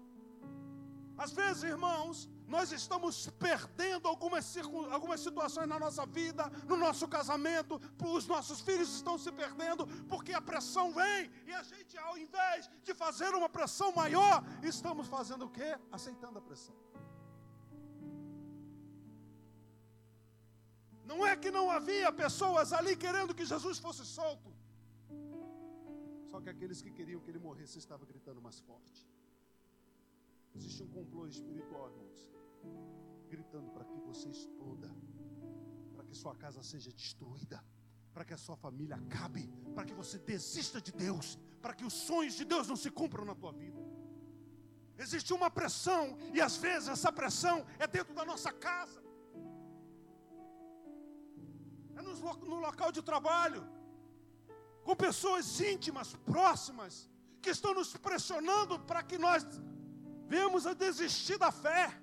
[1.17, 4.55] Às vezes, irmãos, nós estamos perdendo algumas,
[4.91, 10.33] algumas situações na nossa vida, no nosso casamento, os nossos filhos estão se perdendo, porque
[10.33, 15.45] a pressão vem, e a gente, ao invés de fazer uma pressão maior, estamos fazendo
[15.45, 15.77] o quê?
[15.91, 16.75] Aceitando a pressão.
[21.15, 24.49] Não é que não havia pessoas ali querendo que Jesus fosse solto,
[26.31, 29.07] só que aqueles que queriam que ele morresse estavam gritando mais forte.
[30.53, 32.19] Existe um complô espiritual, irmãos,
[33.29, 34.89] gritando para que você exploda,
[35.93, 37.63] para que sua casa seja destruída,
[38.13, 41.93] para que a sua família acabe, para que você desista de Deus, para que os
[41.93, 43.81] sonhos de Deus não se cumpram na tua vida.
[44.97, 49.04] Existe uma pressão, e às vezes essa pressão é dentro da nossa casa,
[52.51, 53.67] no local de trabalho,
[54.83, 57.09] com pessoas íntimas, próximas,
[57.41, 59.45] que estão nos pressionando para que nós
[60.27, 61.93] vemos a desistir da fé.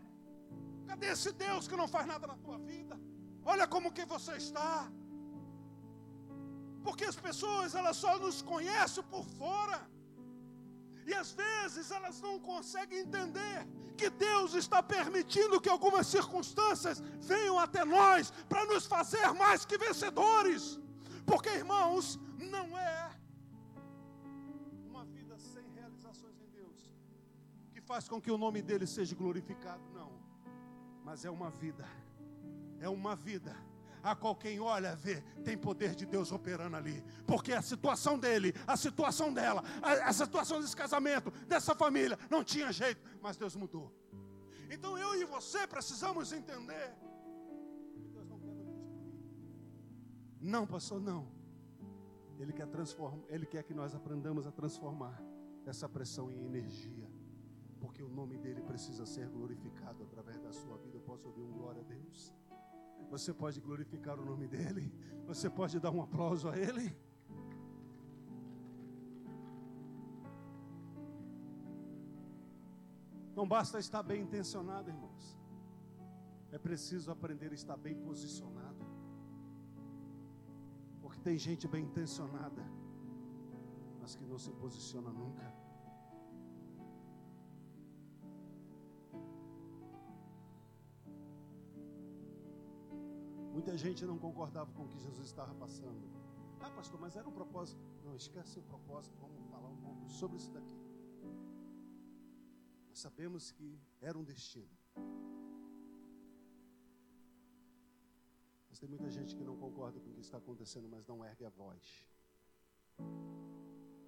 [0.87, 2.99] Cadê esse Deus que não faz nada na tua vida?
[3.45, 4.91] Olha como que você está.
[6.83, 9.81] Porque as pessoas elas só nos conhecem por fora.
[11.07, 17.59] E às vezes elas não conseguem entender que Deus está permitindo que algumas circunstâncias venham
[17.59, 20.79] até nós para nos fazer mais que vencedores.
[21.27, 23.11] Porque, irmãos, não é
[24.88, 26.93] uma vida sem realizações em Deus
[27.73, 30.12] que faz com que o nome dele seja glorificado, não.
[31.05, 31.87] Mas é uma vida,
[32.81, 33.57] é uma vida
[34.03, 37.03] a qual quem olha vê, tem poder de Deus operando ali.
[37.27, 42.43] Porque a situação dele, a situação dela, a, a situação desse casamento, dessa família, não
[42.43, 43.93] tinha jeito, mas Deus mudou.
[44.71, 46.95] Então eu e você precisamos entender
[47.95, 48.57] que Deus não quer.
[50.41, 51.29] Não, pastor, não.
[52.38, 55.23] Ele quer transformar, ele quer que nós aprendamos a transformar
[55.65, 57.09] essa pressão em energia.
[57.79, 60.97] Porque o nome dele precisa ser glorificado através da sua vida.
[60.97, 62.33] Eu posso ouvir um glória a Deus.
[63.12, 64.90] Você pode glorificar o nome dEle.
[65.27, 66.96] Você pode dar um aplauso a Ele.
[73.37, 75.38] Não basta estar bem intencionado, irmãos.
[76.51, 78.83] É preciso aprender a estar bem posicionado.
[81.03, 82.64] Porque tem gente bem intencionada,
[84.01, 85.62] mas que não se posiciona nunca.
[93.62, 96.05] Muita gente não concordava com o que Jesus estava passando.
[96.59, 97.81] Ah, pastor, mas era um propósito.
[98.05, 99.16] Não, esquece o propósito.
[99.20, 100.77] Vamos falar um pouco sobre isso daqui.
[102.88, 104.77] Nós sabemos que era um destino.
[108.68, 111.44] Mas tem muita gente que não concorda com o que está acontecendo, mas não ergue
[111.44, 112.05] a voz.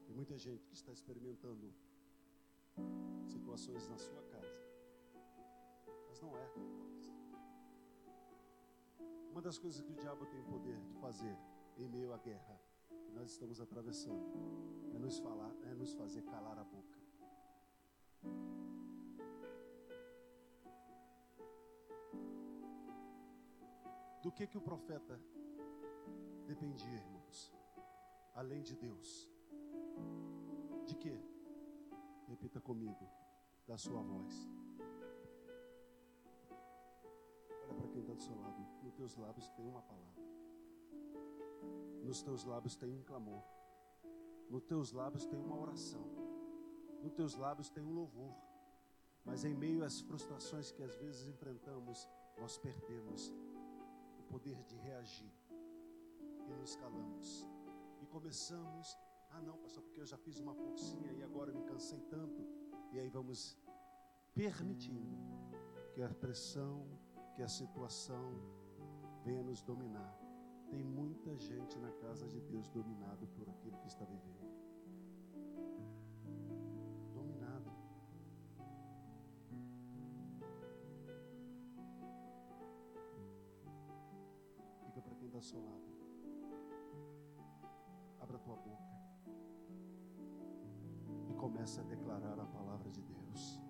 [0.05, 1.73] Tem muita gente que está experimentando
[3.29, 4.67] situações na sua casa,
[6.09, 6.94] mas não ergue a voz.
[9.35, 11.37] Uma das coisas que o diabo tem o poder de fazer
[11.77, 12.57] em meio à guerra
[13.05, 14.31] que nós estamos atravessando
[14.95, 17.01] é nos falar, é nos fazer calar a boca.
[24.23, 25.21] Do que que o profeta
[26.47, 27.53] dependia, irmãos?
[28.37, 29.29] Além de Deus.
[30.87, 31.21] De quê?
[32.29, 33.11] Repita comigo,
[33.67, 34.49] da sua voz.
[37.65, 38.64] Olha para quem está do seu lado.
[38.95, 40.23] Nos teus lábios tem uma palavra.
[42.05, 43.43] Nos teus lábios tem um clamor.
[44.49, 46.05] Nos teus lábios tem uma oração.
[47.03, 48.33] Nos teus lábios tem um louvor.
[49.25, 53.33] Mas em meio às frustrações que às vezes enfrentamos, nós perdemos
[54.17, 55.33] o poder de reagir.
[56.49, 57.49] E nos calamos.
[58.01, 58.97] E começamos,
[59.31, 62.47] ah não, pastor, porque eu já fiz uma forcinha e agora me cansei tanto.
[62.93, 63.59] E aí vamos
[64.33, 65.19] permitindo
[65.93, 66.87] que a pressão,
[67.35, 68.64] que a situação
[69.25, 70.15] venha nos dominar.
[70.71, 74.45] Tem muita gente na casa de Deus dominado por aquilo que está vivendo.
[77.13, 77.71] Dominado.
[84.85, 85.95] Fica para quem está ao seu lado.
[88.21, 88.95] Abra tua boca.
[91.31, 93.61] E comece a declarar a palavra de Deus.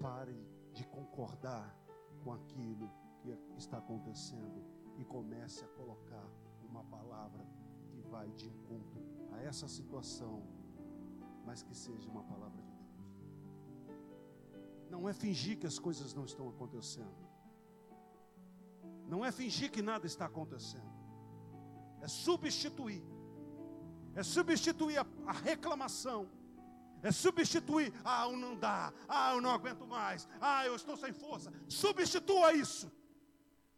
[0.00, 1.76] Pare de concordar
[2.24, 4.64] com aquilo que está acontecendo
[4.98, 6.28] e comece a colocar
[6.62, 7.44] uma palavra
[7.90, 9.02] que vai de encontro
[9.32, 10.42] a essa situação,
[11.44, 12.86] mas que seja uma palavra de Deus.
[14.90, 17.26] Não é fingir que as coisas não estão acontecendo.
[19.08, 20.94] Não é fingir que nada está acontecendo.
[22.00, 23.02] É substituir.
[24.14, 26.28] É substituir a, a reclamação
[27.02, 27.92] é substituir.
[28.04, 28.92] Ah, não dá.
[29.08, 30.28] Ah, eu não aguento mais.
[30.40, 31.52] Ah, eu estou sem força.
[31.68, 32.90] Substitua isso.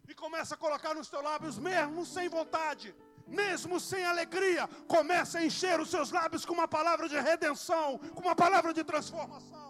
[0.09, 2.97] E começa a colocar nos teus lábios, mesmo sem vontade,
[3.27, 8.23] mesmo sem alegria, começa a encher os seus lábios com uma palavra de redenção, com
[8.23, 9.69] uma palavra de transformação.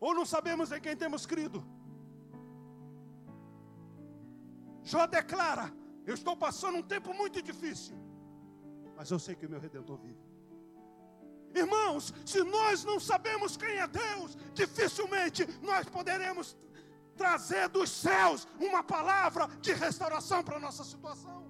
[0.00, 1.64] Ou não sabemos em quem temos crido.
[4.82, 5.72] Jó declara:
[6.04, 7.96] eu estou passando um tempo muito difícil.
[8.96, 10.33] mas eu sei que o meu redentor vive.
[11.54, 16.56] Irmãos, se nós não sabemos quem é Deus, dificilmente nós poderemos
[17.16, 21.44] trazer dos céus uma palavra de restauração para a nossa situação.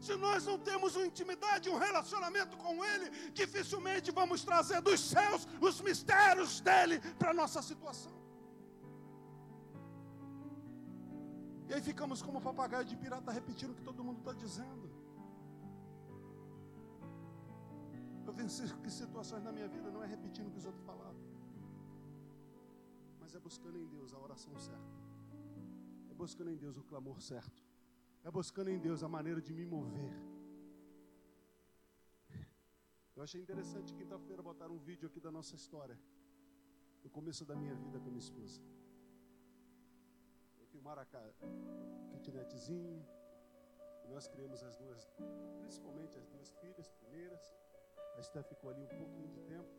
[0.00, 5.46] Se nós não temos uma intimidade, um relacionamento com Ele, dificilmente vamos trazer dos céus
[5.60, 8.12] os mistérios dele para a nossa situação.
[11.68, 14.87] E aí ficamos como papagaio de pirata repetindo o que todo mundo está dizendo.
[18.38, 21.18] Eu venci situações na minha vida, não é repetindo o que os outros falaram,
[23.18, 25.00] mas é buscando em Deus a oração certa,
[26.08, 27.60] é buscando em Deus o clamor certo,
[28.22, 30.14] é buscando em Deus a maneira de me mover.
[33.16, 35.98] Eu achei interessante quinta-feira botar um vídeo aqui da nossa história,
[37.02, 38.62] no começo da minha vida com a minha esposa
[40.70, 41.06] filmaram a
[42.12, 43.04] kitnetzinho.
[44.08, 45.10] Nós criamos as duas,
[45.60, 47.42] principalmente as duas filhas primeiras.
[48.18, 49.72] A Esther ficou ali um pouquinho de tempo.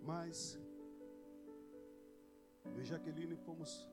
[0.00, 0.56] Mas
[2.64, 3.88] eu e Jaqueline fomos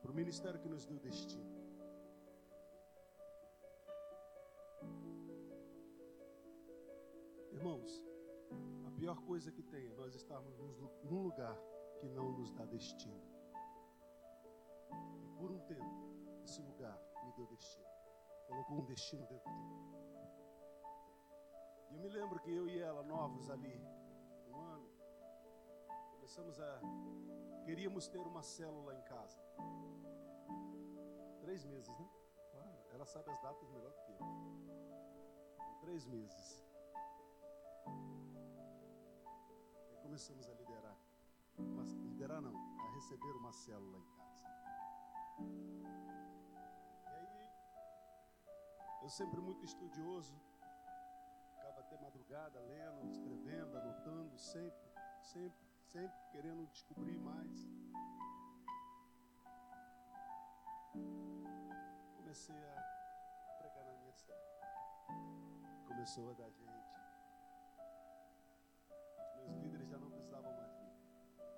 [0.00, 1.50] para o ministério que nos deu destino.
[7.50, 7.90] Irmãos,
[8.86, 10.56] a pior coisa que tem é nós estarmos
[11.02, 11.58] num lugar
[11.98, 13.26] que não nos dá destino.
[15.24, 17.99] E por um tempo, esse lugar me deu destino.
[18.50, 19.80] Colocou um destino dentro de mim.
[21.90, 23.76] E eu me lembro que eu e ela, novos ali,
[24.48, 24.88] um ano,
[26.12, 26.80] começamos a.
[27.64, 29.40] Queríamos ter uma célula em casa.
[31.40, 32.10] Três meses, né?
[32.92, 34.18] Ela sabe as datas melhor do que eu.
[35.80, 36.60] Três meses
[40.10, 40.98] começamos a liderar.
[41.76, 44.30] Mas, liderar não, a receber uma célula em casa.
[49.02, 50.34] Eu sempre muito estudioso,
[51.54, 54.88] ficava até madrugada lendo, escrevendo, anotando, sempre,
[55.20, 57.68] sempre, sempre querendo descobrir mais.
[62.16, 64.60] Comecei a pregar na minha célula.
[65.86, 67.00] Começou a dar gente
[69.40, 70.92] meus líderes já não precisavam mais de mim.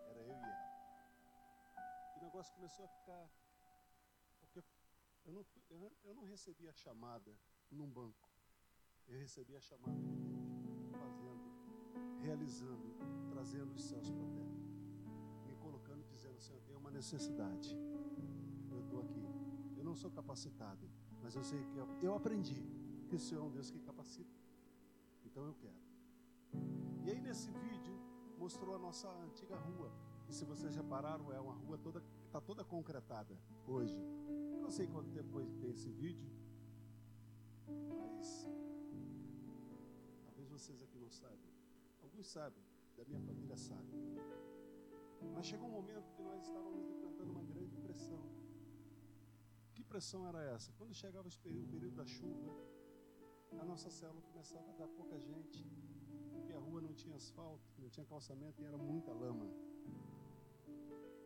[0.08, 0.72] Era eu e ela.
[2.14, 3.41] E o negócio começou a ficar.
[5.24, 7.32] Eu não, eu não recebi a chamada
[7.70, 8.28] num banco.
[9.08, 10.46] Eu recebi a chamada de Deus,
[10.92, 11.44] fazendo,
[12.20, 12.94] realizando,
[13.28, 14.56] trazendo os céus para a terra.
[15.46, 17.76] Me colocando, dizendo: Senhor, tem uma necessidade.
[18.70, 19.24] Eu estou aqui.
[19.76, 20.88] Eu não sou capacitado,
[21.20, 22.62] mas eu sei que eu, eu aprendi
[23.08, 24.36] que o Senhor é um Deus que capacita.
[25.24, 25.82] Então eu quero.
[27.04, 27.98] E aí nesse vídeo
[28.38, 29.92] mostrou a nossa antiga rua.
[30.28, 33.94] E se vocês repararam, é uma rua toda está toda concretada hoje.
[34.72, 36.32] Não sei quanto tempo tem esse vídeo,
[37.90, 38.48] mas
[40.24, 41.50] talvez vocês aqui não saibam.
[42.02, 42.64] Alguns sabem,
[42.96, 43.92] da minha família sabe.
[45.34, 48.24] Mas chegou um momento que nós estávamos enfrentando uma grande pressão.
[49.74, 50.72] Que pressão era essa?
[50.78, 52.50] Quando chegava o período da chuva,
[53.60, 55.70] a nossa célula começava a dar pouca gente
[56.32, 59.50] porque a rua não tinha asfalto, não tinha calçamento e era muita lama.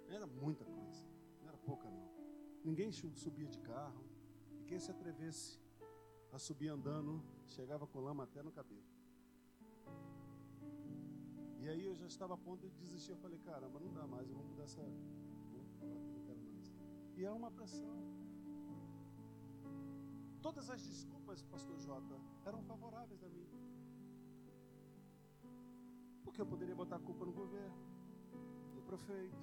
[0.09, 1.07] Era muita coisa,
[1.41, 2.06] não era pouca não.
[2.69, 4.05] Ninguém subia de carro,
[4.59, 5.61] e quem se atrevesse
[6.33, 8.83] a subir andando, chegava com lama até no cabelo.
[11.61, 13.13] E aí eu já estava a ponto de desistir.
[13.13, 14.83] Eu falei, caramba, não dá mais, eu vou mudar essa.
[17.17, 17.97] E é uma pressão.
[20.43, 23.47] Todas as desculpas, pastor Jota, eram favoráveis a mim.
[26.25, 27.77] Porque eu poderia botar a culpa no governo,
[28.75, 29.39] no prefeito,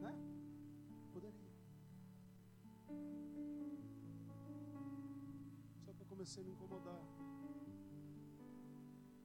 [0.00, 0.12] né?
[1.12, 1.45] Poderia.
[5.84, 7.02] Só que eu comecei a me incomodar.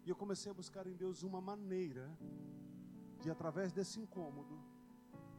[0.05, 2.05] E eu comecei a buscar em Deus uma maneira
[3.21, 4.59] de, através desse incômodo,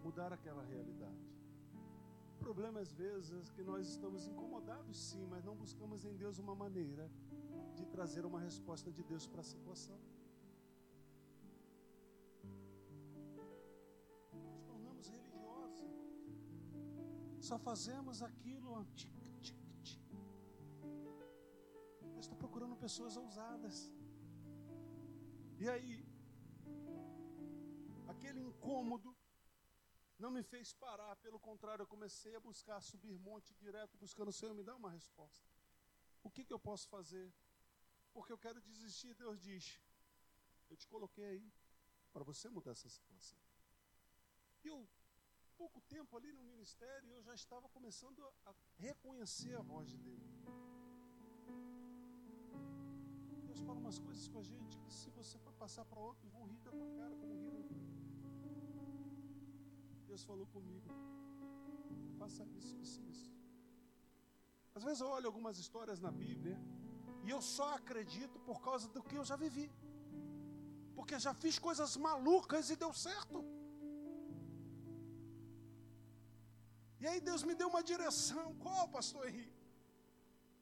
[0.03, 1.33] mudar aquela realidade.
[2.35, 6.39] O problema, às vezes, é que nós estamos incomodados, sim, mas não buscamos em Deus
[6.39, 7.11] uma maneira
[7.75, 9.99] de trazer uma resposta de Deus para a situação.
[17.53, 18.82] Só fazemos aquilo.
[18.98, 19.11] Tic,
[19.42, 20.00] tic, tic.
[22.14, 23.92] Eu estou procurando pessoas ousadas.
[25.59, 25.94] E aí,
[28.09, 29.14] aquele incômodo
[30.18, 34.32] não me fez parar, pelo contrário, eu comecei a buscar, subir monte direto, buscando o
[34.32, 35.46] Senhor me dá uma resposta.
[36.22, 37.30] O que, que eu posso fazer?
[38.14, 39.12] Porque eu quero desistir.
[39.14, 39.78] Deus diz:
[40.70, 41.53] Eu te coloquei aí
[42.14, 43.38] para você mudar essa situação.
[44.64, 44.88] E eu
[45.53, 50.30] pouco tempo ali no ministério, eu já estava começando a reconhecer a voz de Deus.
[53.46, 56.44] Deus fala umas coisas com a gente que se você for passar para outros, vão
[56.44, 57.62] rir da tua cara, como riram.
[60.07, 60.88] Deus falou comigo,
[62.18, 63.32] faça isso, isso, isso.
[64.74, 66.59] Às vezes eu olho algumas histórias na Bíblia
[67.24, 69.70] e eu só acredito por causa do que eu já vivi.
[70.94, 73.44] Porque já fiz coisas malucas e deu certo.
[77.03, 78.44] E aí Deus me deu uma direção.
[78.64, 79.61] Qual, pastor Henrique?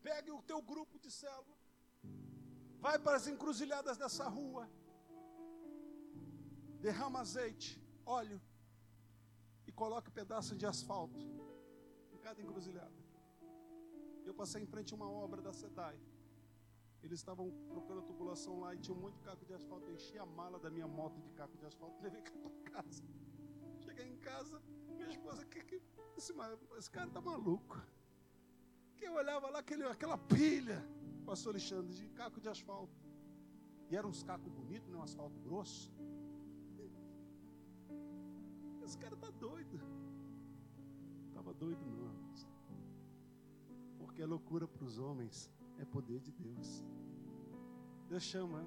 [0.07, 1.57] Pegue o teu grupo de célula.
[2.85, 4.63] Vai para as encruzilhadas dessa rua.
[6.87, 7.69] Derrama azeite,
[8.07, 8.41] óleo.
[9.69, 11.21] E coloque um pedaço de asfalto
[12.15, 13.01] em cada encruzilhada.
[14.25, 15.99] Eu passei em frente a uma obra da SEDAI.
[17.03, 19.87] Eles estavam trocando tubulação lá e tinha um monte de caco de asfalto.
[19.89, 23.05] Eu enchi a mala da minha moto de caco de asfalto e levei para casa.
[23.81, 25.70] Cheguei em casa, minha esposa, que, que,
[26.21, 26.35] esse,
[26.79, 27.81] esse cara tá maluco.
[28.97, 30.79] Que eu olhava lá, aquele, aquela pilha,
[31.25, 32.95] pastor Alexandre, de caco de asfalto.
[33.91, 35.91] E eram uns cacos bonitos, não um asfalto grosso.
[38.85, 39.81] Esse cara tá doido.
[41.29, 42.11] Estava doido não.
[43.99, 46.85] Porque é loucura para os homens é poder de Deus.
[48.09, 48.67] Deus chama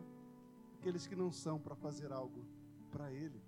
[0.80, 2.46] aqueles que não são para fazer algo
[2.92, 3.42] para Ele.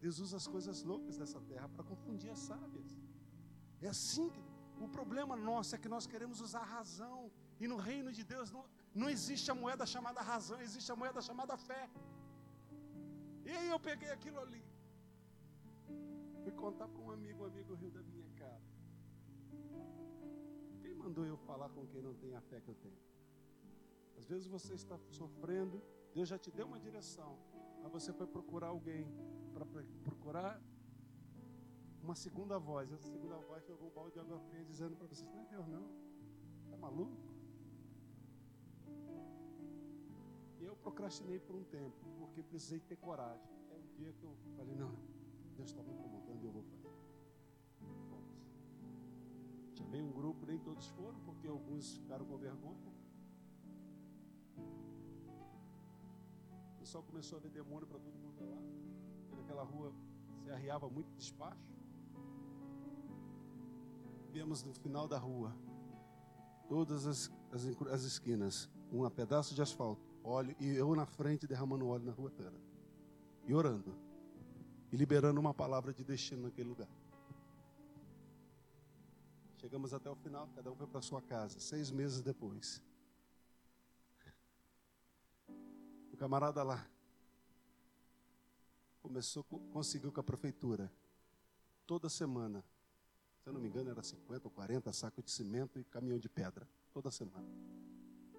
[0.00, 2.99] Deus usa as coisas loucas dessa terra para confundir as sábias.
[3.82, 4.42] É assim que
[4.86, 7.30] o problema nosso é que nós queremos usar a razão.
[7.62, 8.64] E no reino de Deus não,
[8.94, 11.88] não existe a moeda chamada razão, existe a moeda chamada fé.
[13.44, 14.64] E aí eu peguei aquilo ali.
[16.42, 18.60] Fui contar para um amigo, um amigo riu da minha cara
[21.10, 23.00] mandou eu falar com quem não tem a fé que eu tenho?
[24.18, 25.82] Às vezes você está sofrendo,
[26.14, 27.38] Deus já te deu uma direção,
[27.82, 29.06] mas você foi procurar alguém
[29.54, 29.64] para
[30.04, 30.60] procurar
[32.02, 32.92] uma segunda voz.
[32.92, 35.66] Essa segunda voz jogou um balde de água fria dizendo para você: Não é Deus,
[35.68, 35.86] não.
[36.64, 37.16] Está maluco?
[40.60, 43.50] Eu procrastinei por um tempo, porque precisei ter coragem.
[43.70, 44.94] É um dia que eu falei: Não,
[45.56, 46.90] Deus está me incomodando e eu vou fazer.
[49.74, 52.90] Chamei um grupo, nem todos foram, porque alguns ficaram com vergonha.
[56.74, 59.36] O pessoal começou a ver demônio para todo mundo lá.
[59.36, 59.92] naquela rua
[60.42, 61.69] se arriava muito despacho.
[64.30, 65.52] Viemos no final da rua,
[66.68, 71.88] todas as, as, as esquinas, um pedaço de asfalto, óleo, e eu na frente derramando
[71.88, 72.60] óleo na rua toda.
[73.44, 73.96] E orando.
[74.92, 76.88] E liberando uma palavra de destino naquele lugar.
[79.56, 82.80] Chegamos até o final, cada um foi para sua casa, seis meses depois.
[86.12, 86.88] O camarada lá
[89.02, 90.90] começou, conseguiu com a prefeitura,
[91.84, 92.69] toda semana, se
[93.50, 96.68] eu não me engano, era 50 ou 40 sacos de cimento e caminhão de pedra,
[96.92, 97.48] toda semana.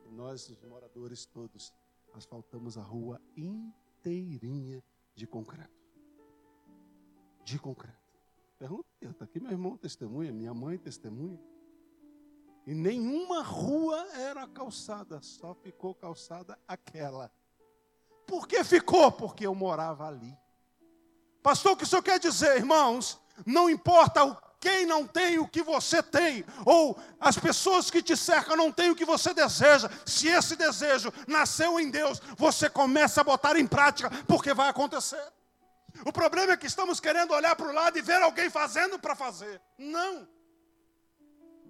[0.06, 1.74] E nós, os moradores todos,
[2.14, 4.82] asfaltamos a rua inteirinha
[5.14, 5.82] de concreto.
[7.44, 8.00] De concreto.
[8.58, 11.40] Pergunta, está aqui meu irmão testemunha, minha mãe testemunha.
[12.66, 17.30] E nenhuma rua era calçada, só ficou calçada aquela.
[18.26, 19.12] Por que ficou?
[19.12, 20.38] Porque eu morava ali.
[21.44, 23.20] Pastor, o que o senhor quer dizer, irmãos?
[23.46, 28.16] Não importa o quem não tem o que você tem, ou as pessoas que te
[28.16, 33.22] cercam não têm o que você deseja, se esse desejo nasceu em Deus, você começa
[33.22, 35.22] a botar em prática, porque vai acontecer.
[36.06, 39.16] O problema é que estamos querendo olhar para o lado e ver alguém fazendo para
[39.16, 39.60] fazer.
[39.80, 40.28] Não.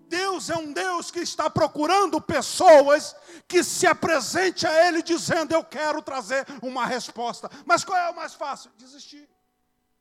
[0.09, 3.15] Deus é um Deus que está procurando pessoas
[3.47, 7.49] que se apresente a Ele dizendo: Eu quero trazer uma resposta.
[7.65, 8.69] Mas qual é o mais fácil?
[8.77, 9.29] Desistir.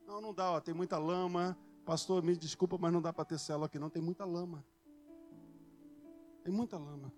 [0.04, 1.56] Não, não dá, ó, tem muita lama.
[1.84, 3.90] Pastor, me desculpa, mas não dá para ter célula aqui, não.
[3.90, 4.64] Tem muita lama.
[6.44, 7.12] Tem muita lama.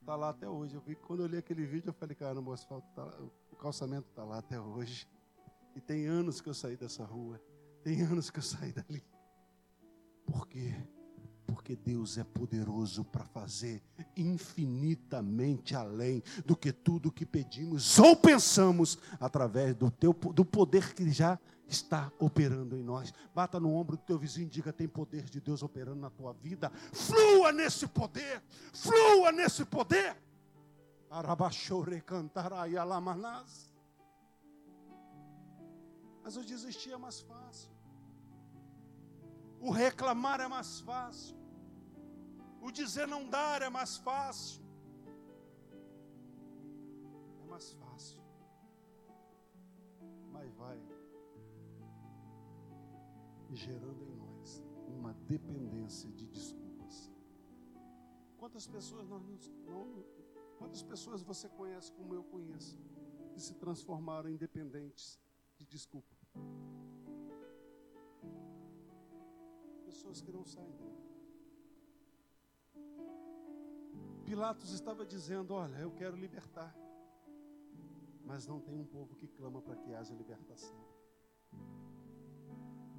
[0.00, 0.74] Está lá até hoje.
[0.74, 3.04] Eu vi quando eu li aquele vídeo, eu falei: Caramba, o asfalto está
[3.60, 5.06] calçamento está lá até hoje.
[5.76, 7.40] E tem anos que eu saí dessa rua.
[7.84, 9.04] Tem anos que eu saí dali.
[10.26, 10.74] Por quê?
[11.46, 13.82] Porque Deus é poderoso para fazer
[14.16, 21.10] infinitamente além do que tudo que pedimos ou pensamos através do, teu, do poder que
[21.10, 21.38] já
[21.70, 23.12] está operando em nós.
[23.34, 26.32] Bata no ombro do teu vizinho e diga: tem poder de Deus operando na tua
[26.32, 26.70] vida.
[26.92, 28.42] Flua nesse poder,
[28.72, 30.16] flua nesse poder.
[31.08, 33.72] Arabachore cantarai alamanás.
[36.22, 37.70] Mas o desistir é mais fácil.
[39.58, 41.36] O reclamar é mais fácil.
[42.60, 44.62] O dizer não dar é mais fácil.
[47.42, 48.20] É mais fácil.
[50.30, 50.99] Mas vai.
[53.54, 57.10] Gerando em nós uma dependência de desculpas.
[58.36, 60.04] Quantas pessoas nós não,
[60.58, 62.78] quantas pessoas você conhece como eu conheço
[63.32, 65.18] que se transformaram em dependentes
[65.56, 66.16] de desculpa?
[69.84, 71.10] Pessoas que não saem dele.
[74.24, 76.74] Pilatos estava dizendo: Olha, eu quero libertar.
[78.24, 80.99] Mas não tem um povo que clama para que haja libertação.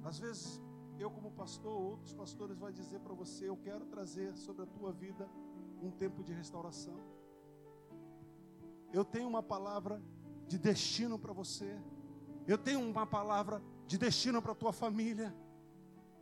[0.04, 0.60] Às vezes,
[0.98, 4.92] eu como pastor, outros pastores vai dizer para você, eu quero trazer sobre a tua
[4.92, 5.28] vida
[5.80, 6.98] um tempo de restauração.
[8.92, 10.02] Eu tenho uma palavra
[10.46, 11.80] de destino para você.
[12.46, 15.34] Eu tenho uma palavra de destino para a tua família.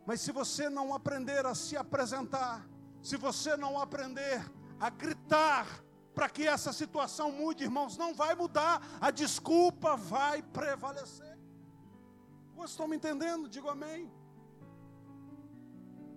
[0.05, 2.67] Mas se você não aprender a se apresentar,
[3.01, 4.43] se você não aprender
[4.79, 11.30] a gritar para que essa situação mude, irmãos, não vai mudar, a desculpa vai prevalecer.
[12.61, 13.49] Vocês estão me entendendo?
[13.49, 14.11] Digo amém.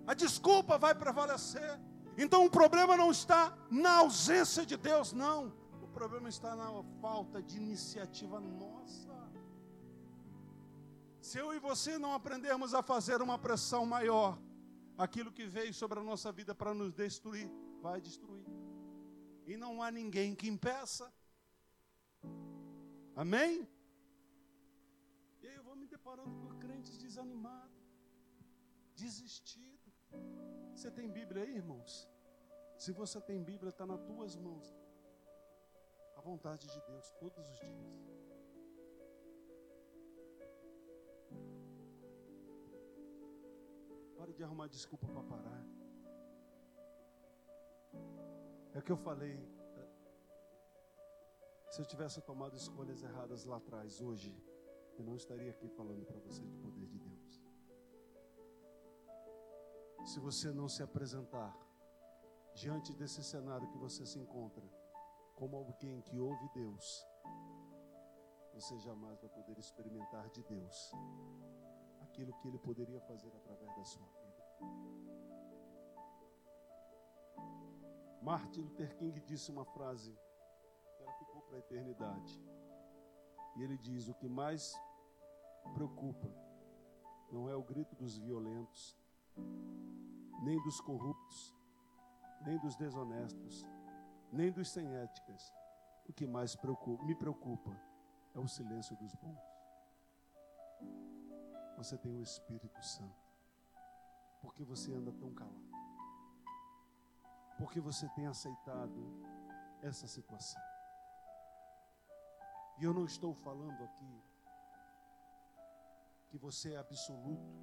[0.05, 1.79] A desculpa vai prevalecer.
[2.15, 5.51] Então o problema não está na ausência de Deus, não.
[5.81, 6.69] O problema está na
[7.01, 9.15] falta de iniciativa nossa.
[11.19, 14.37] Se eu e você não aprendermos a fazer uma pressão maior,
[14.95, 17.49] aquilo que veio sobre a nossa vida para nos destruir,
[17.81, 18.45] vai destruir.
[19.47, 21.11] E não há ninguém que impeça.
[23.15, 23.67] Amém?
[25.41, 27.83] E aí eu vou me deparando com crentes desanimados,
[28.95, 29.95] desistidos.
[30.75, 32.07] Você tem Bíblia aí, irmãos?
[32.77, 34.67] Se você tem Bíblia, está nas tuas mãos.
[36.15, 37.87] A vontade de Deus todos os dias.
[44.15, 45.65] Pare de arrumar desculpa para parar.
[48.75, 49.37] É o que eu falei.
[51.71, 54.31] Se eu tivesse tomado escolhas erradas lá atrás, hoje,
[54.99, 57.41] eu não estaria aqui falando para você do poder de Deus.
[60.05, 61.55] Se você não se apresentar
[62.53, 64.63] diante desse cenário que você se encontra,
[65.35, 67.05] como alguém que ouve Deus,
[68.53, 70.91] você jamais vai poder experimentar de Deus
[72.01, 74.25] aquilo que Ele poderia fazer através da sua vida.
[78.21, 80.11] Martin Luther King disse uma frase
[80.95, 82.41] que ela ficou para a eternidade.
[83.55, 84.73] E ele diz: O que mais
[85.73, 86.29] preocupa
[87.31, 88.97] não é o grito dos violentos,
[90.43, 91.55] nem dos corruptos,
[92.45, 93.65] nem dos desonestos,
[94.31, 95.53] nem dos sem éticas.
[96.07, 97.71] O que mais preocupa, me preocupa
[98.35, 99.41] é o silêncio dos bons.
[101.77, 103.25] Você tem o Espírito Santo.
[104.41, 105.75] Porque você anda tão calado
[107.57, 109.21] porque você tem aceitado
[109.81, 110.61] essa situação.
[112.77, 114.23] E eu não estou falando aqui
[116.29, 117.53] que você é absoluto,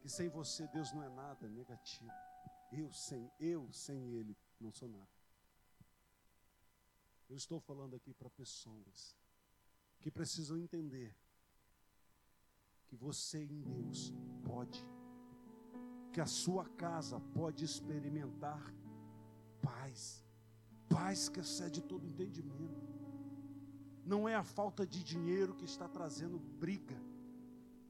[0.00, 2.12] que sem você Deus não é nada negativo.
[2.72, 5.08] Eu sem eu sem ele não sou nada.
[7.28, 9.16] Eu estou falando aqui para pessoas
[10.00, 11.16] que precisam entender
[12.86, 14.12] que você em Deus
[14.44, 14.84] pode
[16.12, 18.74] que a sua casa pode experimentar
[19.62, 20.24] paz.
[20.88, 22.99] Paz que excede todo entendimento.
[24.04, 26.96] Não é a falta de dinheiro que está trazendo briga.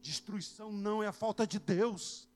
[0.01, 2.29] Destruição não é a falta de Deus.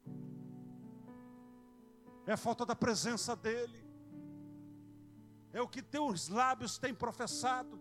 [2.27, 3.85] É a falta da presença dEle.
[5.53, 7.81] É o que teus lábios têm professado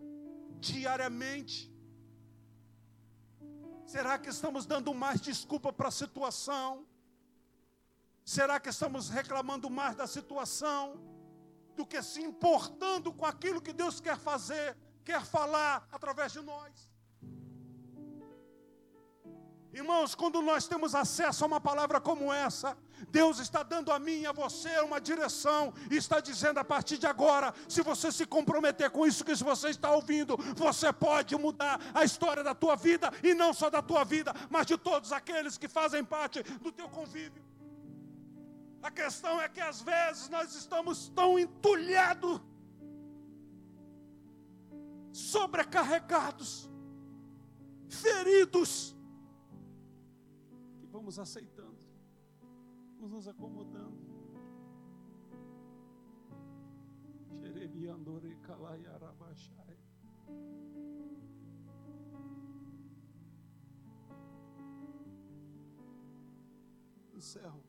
[0.60, 1.72] diariamente.
[3.86, 6.86] Será que estamos dando mais desculpa para a situação?
[8.24, 10.98] Será que estamos reclamando mais da situação
[11.76, 16.94] do que se importando com aquilo que Deus quer fazer, quer falar através de nós?
[19.72, 22.78] Irmãos, quando nós temos acesso a uma palavra como essa,
[23.08, 26.96] Deus está dando a mim e a você uma direção e está dizendo a partir
[26.96, 31.80] de agora, se você se comprometer com isso que você está ouvindo, você pode mudar
[31.92, 35.58] a história da tua vida e não só da tua vida, mas de todos aqueles
[35.58, 37.44] que fazem parte do teu convívio.
[38.80, 42.40] A questão é que às vezes nós estamos tão entulhados,
[45.14, 46.68] sobrecarregados,
[47.88, 48.96] feridos,
[50.80, 51.78] que vamos aceitando,
[52.96, 54.02] vamos nos acomodando.
[67.14, 67.62] Encerro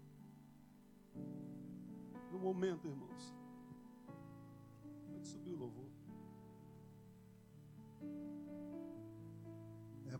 [2.31, 3.34] no momento, irmãos.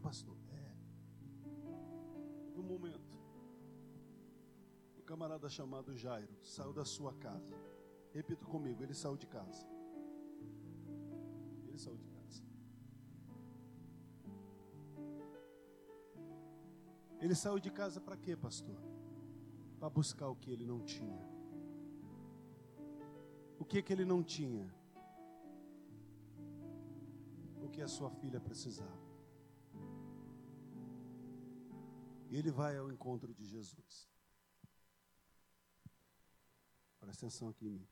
[0.06, 0.38] Pastor.
[0.62, 0.72] É.
[2.56, 3.16] No momento.
[5.12, 7.56] camarada chamado Jairo saiu da sua casa.
[8.12, 9.68] Repita comigo, ele saiu de casa.
[11.68, 12.43] Ele saiu de casa.
[17.20, 18.80] Ele saiu de casa para quê, pastor?
[19.80, 21.26] Para buscar o que ele não tinha.
[23.60, 24.68] O que que ele não tinha?
[27.62, 29.05] O que a sua filha precisava.
[32.30, 34.09] Ele vai ao encontro de Jesus.
[36.99, 37.88] Presta atenção aqui em mim.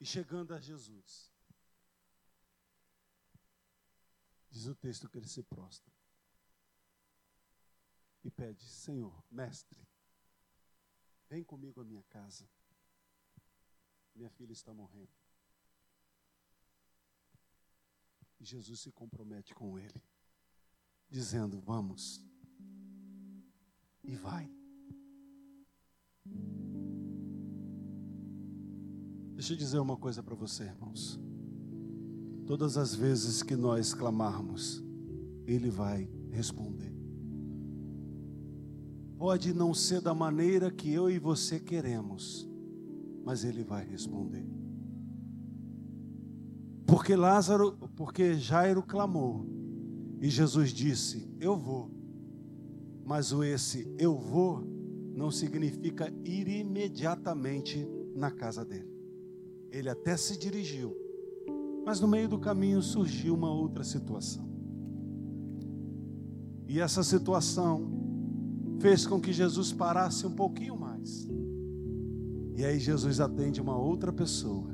[0.00, 1.32] E chegando a Jesus,
[4.50, 5.92] diz o texto que ele se prostra
[8.24, 9.80] e pede: Senhor, mestre,
[11.28, 12.48] vem comigo à minha casa.
[14.14, 15.12] Minha filha está morrendo.
[18.38, 20.02] E Jesus se compromete com ele,
[21.12, 22.24] dizendo: Vamos.
[24.02, 24.50] E vai.
[29.34, 31.20] Deixa eu dizer uma coisa para você, irmãos.
[32.46, 34.82] Todas as vezes que nós clamarmos,
[35.46, 36.92] Ele vai responder.
[39.16, 42.48] Pode não ser da maneira que eu e você queremos,
[43.24, 44.44] mas Ele vai responder.
[46.86, 49.46] Porque Lázaro, porque Jairo clamou,
[50.22, 51.90] e Jesus disse: Eu vou.
[53.04, 54.62] Mas o esse eu vou
[55.12, 58.88] não significa ir imediatamente na casa dele.
[59.72, 60.96] Ele até se dirigiu,
[61.84, 64.48] mas no meio do caminho surgiu uma outra situação.
[66.68, 67.90] E essa situação
[68.78, 71.28] fez com que Jesus parasse um pouquinho mais.
[72.54, 74.70] E aí Jesus atende uma outra pessoa.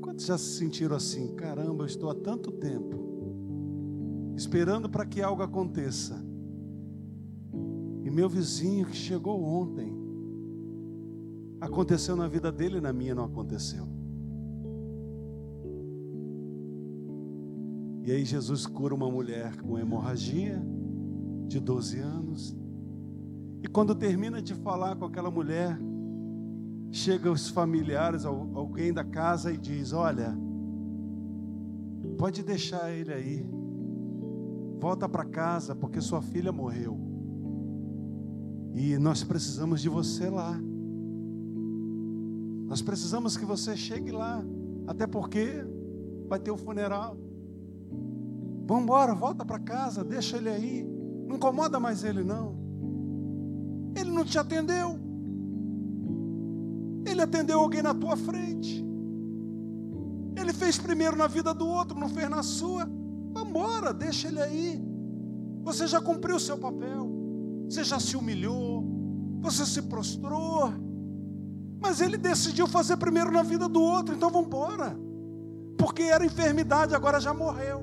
[0.00, 1.34] Quantos já se sentiram assim?
[1.34, 3.09] Caramba, eu estou há tanto tempo
[4.36, 6.22] esperando para que algo aconteça.
[8.02, 10.00] E meu vizinho que chegou ontem,
[11.60, 13.86] Aconteceu na vida dele na minha não aconteceu.
[18.02, 20.60] E aí Jesus cura uma mulher com hemorragia
[21.46, 22.56] de 12 anos.
[23.62, 25.78] E quando termina de falar com aquela mulher,
[26.90, 30.34] chega os familiares, alguém da casa e diz: "Olha,
[32.16, 33.46] pode deixar ele aí.
[34.80, 36.98] Volta para casa porque sua filha morreu.
[38.74, 40.58] E nós precisamos de você lá."
[42.70, 44.44] Nós precisamos que você chegue lá,
[44.86, 45.66] até porque
[46.28, 47.18] vai ter o funeral.
[48.64, 50.88] Vamos embora, volta para casa, deixa ele aí.
[51.26, 52.54] Não incomoda mais ele não.
[53.96, 54.96] Ele não te atendeu.
[57.04, 58.86] Ele atendeu alguém na tua frente.
[60.36, 62.88] Ele fez primeiro na vida do outro, não fez na sua.
[63.32, 64.82] Vamos embora, deixa ele aí.
[65.62, 67.08] Você já cumpriu o seu papel.
[67.68, 68.84] Você já se humilhou.
[69.40, 70.72] Você se prostrou.
[71.80, 74.94] Mas ele decidiu fazer primeiro na vida do outro, então vamos embora.
[75.78, 77.80] Porque era enfermidade, agora já morreu.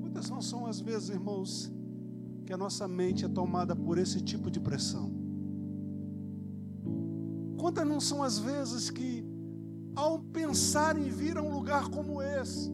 [0.00, 1.72] Muitas não são as vezes, irmãos,
[2.44, 5.12] que a nossa mente é tomada por esse tipo de pressão.
[7.56, 9.24] Quantas não são as vezes que,
[9.96, 12.70] ao pensar em vir a um lugar como esse,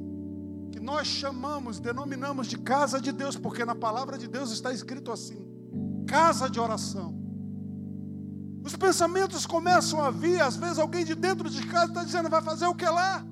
[0.72, 5.12] que nós chamamos, denominamos de casa de Deus, porque na palavra de Deus está escrito
[5.12, 5.46] assim:
[6.06, 7.22] casa de oração.
[8.64, 12.42] Os pensamentos começam a vir, às vezes alguém de dentro de casa está dizendo, vai
[12.42, 13.24] fazer o que lá?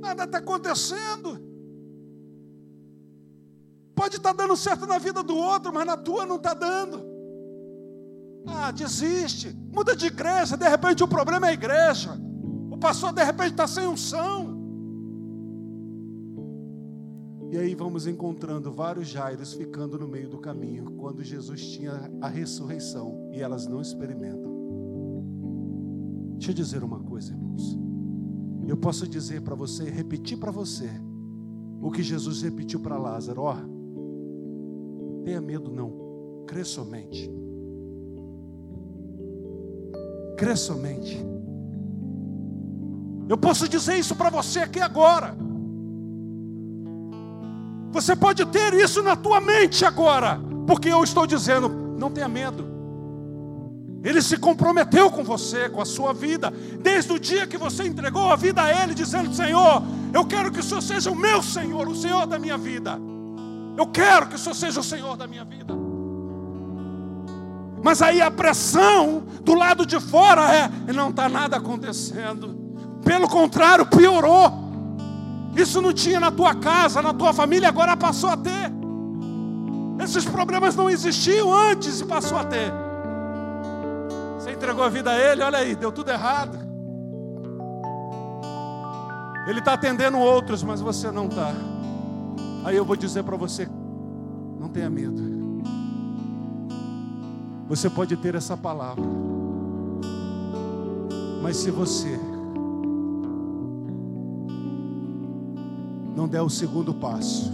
[0.00, 1.48] Nada está acontecendo.
[3.94, 7.09] Pode estar tá dando certo na vida do outro, mas na tua não está dando.
[8.46, 12.18] Ah, desiste, muda de igreja, de repente o problema é a igreja.
[12.70, 14.58] O pastor de repente está sem unção.
[17.52, 22.28] E aí vamos encontrando vários Jairos ficando no meio do caminho, quando Jesus tinha a
[22.28, 24.50] ressurreição e elas não experimentam.
[26.34, 27.76] Deixa eu dizer uma coisa, irmãos.
[28.68, 30.88] Eu posso dizer para você, repetir para você,
[31.82, 37.28] o que Jesus repetiu para Lázaro: ó, oh, tenha medo não, crê somente.
[40.40, 41.22] Crê somente.
[43.28, 45.36] Eu posso dizer isso para você aqui agora.
[47.92, 52.64] Você pode ter isso na tua mente agora, porque eu estou dizendo, não tenha medo.
[54.02, 58.32] Ele se comprometeu com você, com a sua vida, desde o dia que você entregou
[58.32, 61.86] a vida a Ele, dizendo: Senhor, eu quero que o Senhor seja o meu Senhor,
[61.86, 62.98] o Senhor da minha vida.
[63.76, 65.79] Eu quero que o Senhor seja o Senhor da minha vida.
[67.82, 72.58] Mas aí a pressão do lado de fora é: não está nada acontecendo.
[73.04, 74.70] Pelo contrário, piorou.
[75.56, 78.70] Isso não tinha na tua casa, na tua família, agora passou a ter.
[80.02, 82.72] Esses problemas não existiam antes e passou a ter.
[84.38, 86.58] Você entregou a vida a Ele, olha aí, deu tudo errado.
[89.46, 91.52] Ele está atendendo outros, mas você não está.
[92.64, 93.68] Aí eu vou dizer para você:
[94.58, 95.39] não tenha medo.
[97.70, 99.04] Você pode ter essa palavra,
[101.40, 102.18] mas se você
[106.16, 107.48] não der o segundo passo,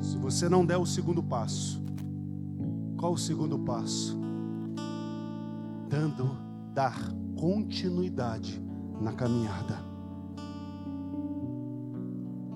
[0.00, 1.82] se você não der o segundo passo,
[2.96, 4.16] qual o segundo passo?
[5.88, 6.38] Dando,
[6.72, 6.96] dar
[7.34, 8.62] continuidade
[9.00, 9.76] na caminhada.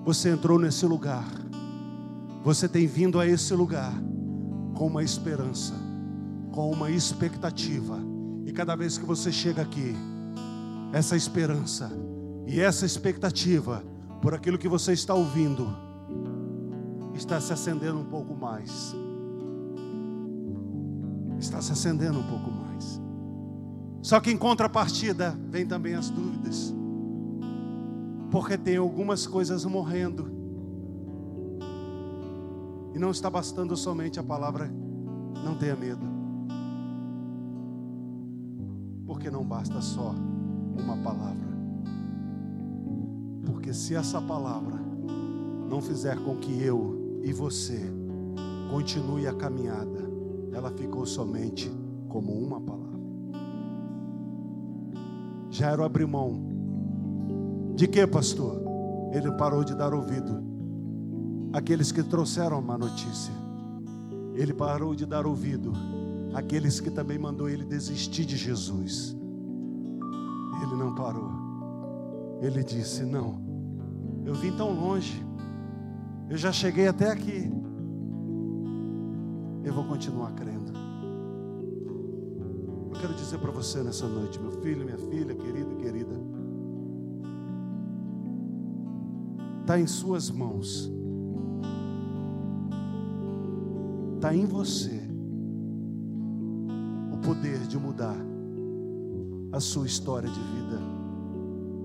[0.05, 1.27] Você entrou nesse lugar,
[2.41, 3.91] você tem vindo a esse lugar
[4.81, 5.75] com uma esperança,
[6.51, 7.99] com uma expectativa,
[8.47, 9.95] e cada vez que você chega aqui,
[10.91, 11.91] essa esperança
[12.47, 13.83] e essa expectativa
[14.23, 15.69] por aquilo que você está ouvindo
[17.13, 18.95] está se acendendo um pouco mais.
[21.37, 22.99] Está se acendendo um pouco mais.
[24.01, 26.73] Só que em contrapartida vem também as dúvidas.
[28.31, 30.40] Porque tem algumas coisas morrendo.
[32.93, 34.71] E não está bastando somente a palavra
[35.43, 36.05] não tenha medo.
[39.05, 40.13] Porque não basta só
[40.77, 41.51] uma palavra.
[43.45, 44.79] Porque se essa palavra
[45.69, 47.79] não fizer com que eu e você
[48.69, 50.09] continue a caminhada,
[50.53, 51.71] ela ficou somente
[52.09, 52.99] como uma palavra.
[55.49, 56.49] Jairo abriu mão.
[57.75, 58.61] De que, pastor?
[59.13, 60.50] Ele parou de dar ouvido
[61.53, 63.33] àqueles que trouxeram a má notícia.
[64.33, 65.73] Ele parou de dar ouvido
[66.33, 69.15] àqueles que também mandou ele desistir de Jesus.
[70.61, 71.31] Ele não parou.
[72.41, 73.41] Ele disse: Não,
[74.25, 75.23] eu vim tão longe,
[76.29, 77.51] eu já cheguei até aqui.
[79.63, 80.71] Eu vou continuar crendo.
[82.89, 86.15] Eu quero dizer para você nessa noite, meu filho, minha filha, querido querida,
[89.61, 90.91] está em Suas mãos,
[94.21, 95.01] está em você
[97.11, 98.15] o poder de mudar
[99.51, 100.79] a sua história de vida.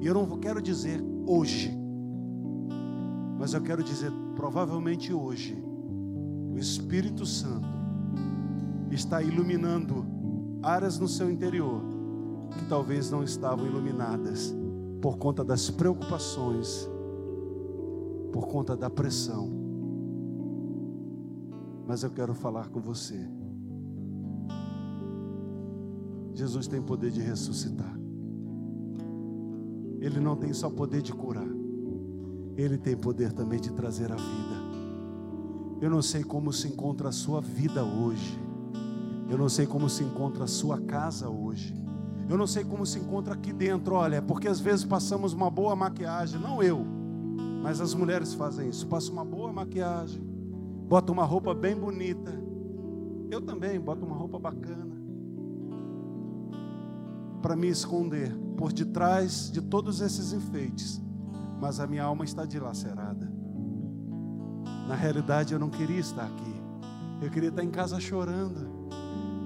[0.03, 1.75] E eu não quero dizer hoje,
[3.39, 5.57] mas eu quero dizer provavelmente hoje,
[6.53, 7.67] o Espírito Santo
[8.91, 10.05] está iluminando
[10.63, 11.81] áreas no seu interior
[12.51, 14.55] que talvez não estavam iluminadas
[15.01, 16.87] por conta das preocupações,
[18.31, 19.66] por conta da pressão.
[21.87, 23.29] Mas eu quero falar com você.
[26.35, 27.97] Jesus tem poder de ressuscitar.
[30.01, 31.49] Ele não tem só poder de curar.
[32.57, 34.67] Ele tem poder também de trazer a vida.
[35.81, 38.39] Eu não sei como se encontra a sua vida hoje.
[39.29, 41.75] Eu não sei como se encontra a sua casa hoje.
[42.29, 43.95] Eu não sei como se encontra aqui dentro.
[43.95, 46.85] Olha, porque às vezes passamos uma boa maquiagem, não eu,
[47.63, 48.87] mas as mulheres fazem isso.
[48.87, 50.23] Passam uma boa maquiagem,
[50.87, 52.33] botam uma roupa bem bonita.
[53.31, 54.97] Eu também boto uma roupa bacana
[57.43, 61.05] para me esconder por detrás de todos esses enfeites
[61.61, 63.31] mas a minha alma está dilacerada.
[64.87, 66.63] Na realidade, eu não queria estar aqui.
[67.21, 68.89] Eu queria estar em casa chorando.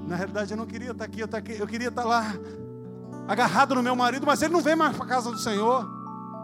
[0.07, 1.21] Na realidade, eu não queria estar aqui.
[1.21, 2.35] Eu, aqui, eu queria estar lá,
[3.29, 5.89] agarrado no meu marido, mas ele não vem mais para a casa do Senhor.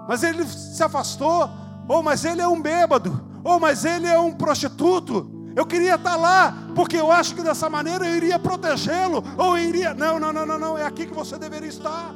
[0.09, 1.51] Mas ele se afastou.
[1.89, 3.21] Ou, oh, mas ele é um bêbado.
[3.49, 5.31] Oh, mas ele é um prostituto.
[5.55, 9.23] Eu queria estar lá, porque eu acho que dessa maneira eu iria protegê-lo.
[9.39, 9.95] Ou eu iria.
[9.95, 10.77] Não, não, não, não, não.
[10.77, 12.13] É aqui que você deveria estar.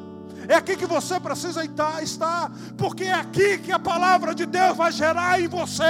[0.49, 4.91] É aqui que você precisa estar, porque é aqui que a palavra de Deus vai
[4.91, 5.85] gerar em você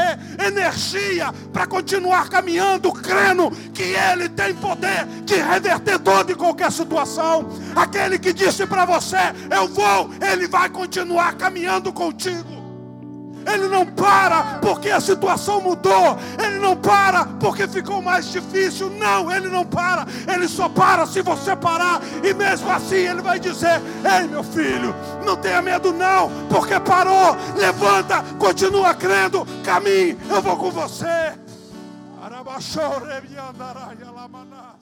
[0.45, 7.49] energia para continuar caminhando, crendo que Ele tem poder de reverter toda e qualquer situação.
[7.75, 9.17] Aquele que disse para você:
[9.51, 12.60] Eu vou, Ele vai continuar caminhando contigo.
[13.47, 16.19] Ele não para porque a situação mudou.
[16.43, 18.91] Ele não para porque ficou mais difícil.
[18.91, 20.07] Não, ele não para.
[20.33, 22.01] Ele só para se você parar.
[22.23, 27.37] E mesmo assim ele vai dizer: Ei, meu filho, não tenha medo, não, porque parou.
[27.57, 29.47] Levanta, continua crendo.
[29.65, 31.35] Caminhe, eu vou com você.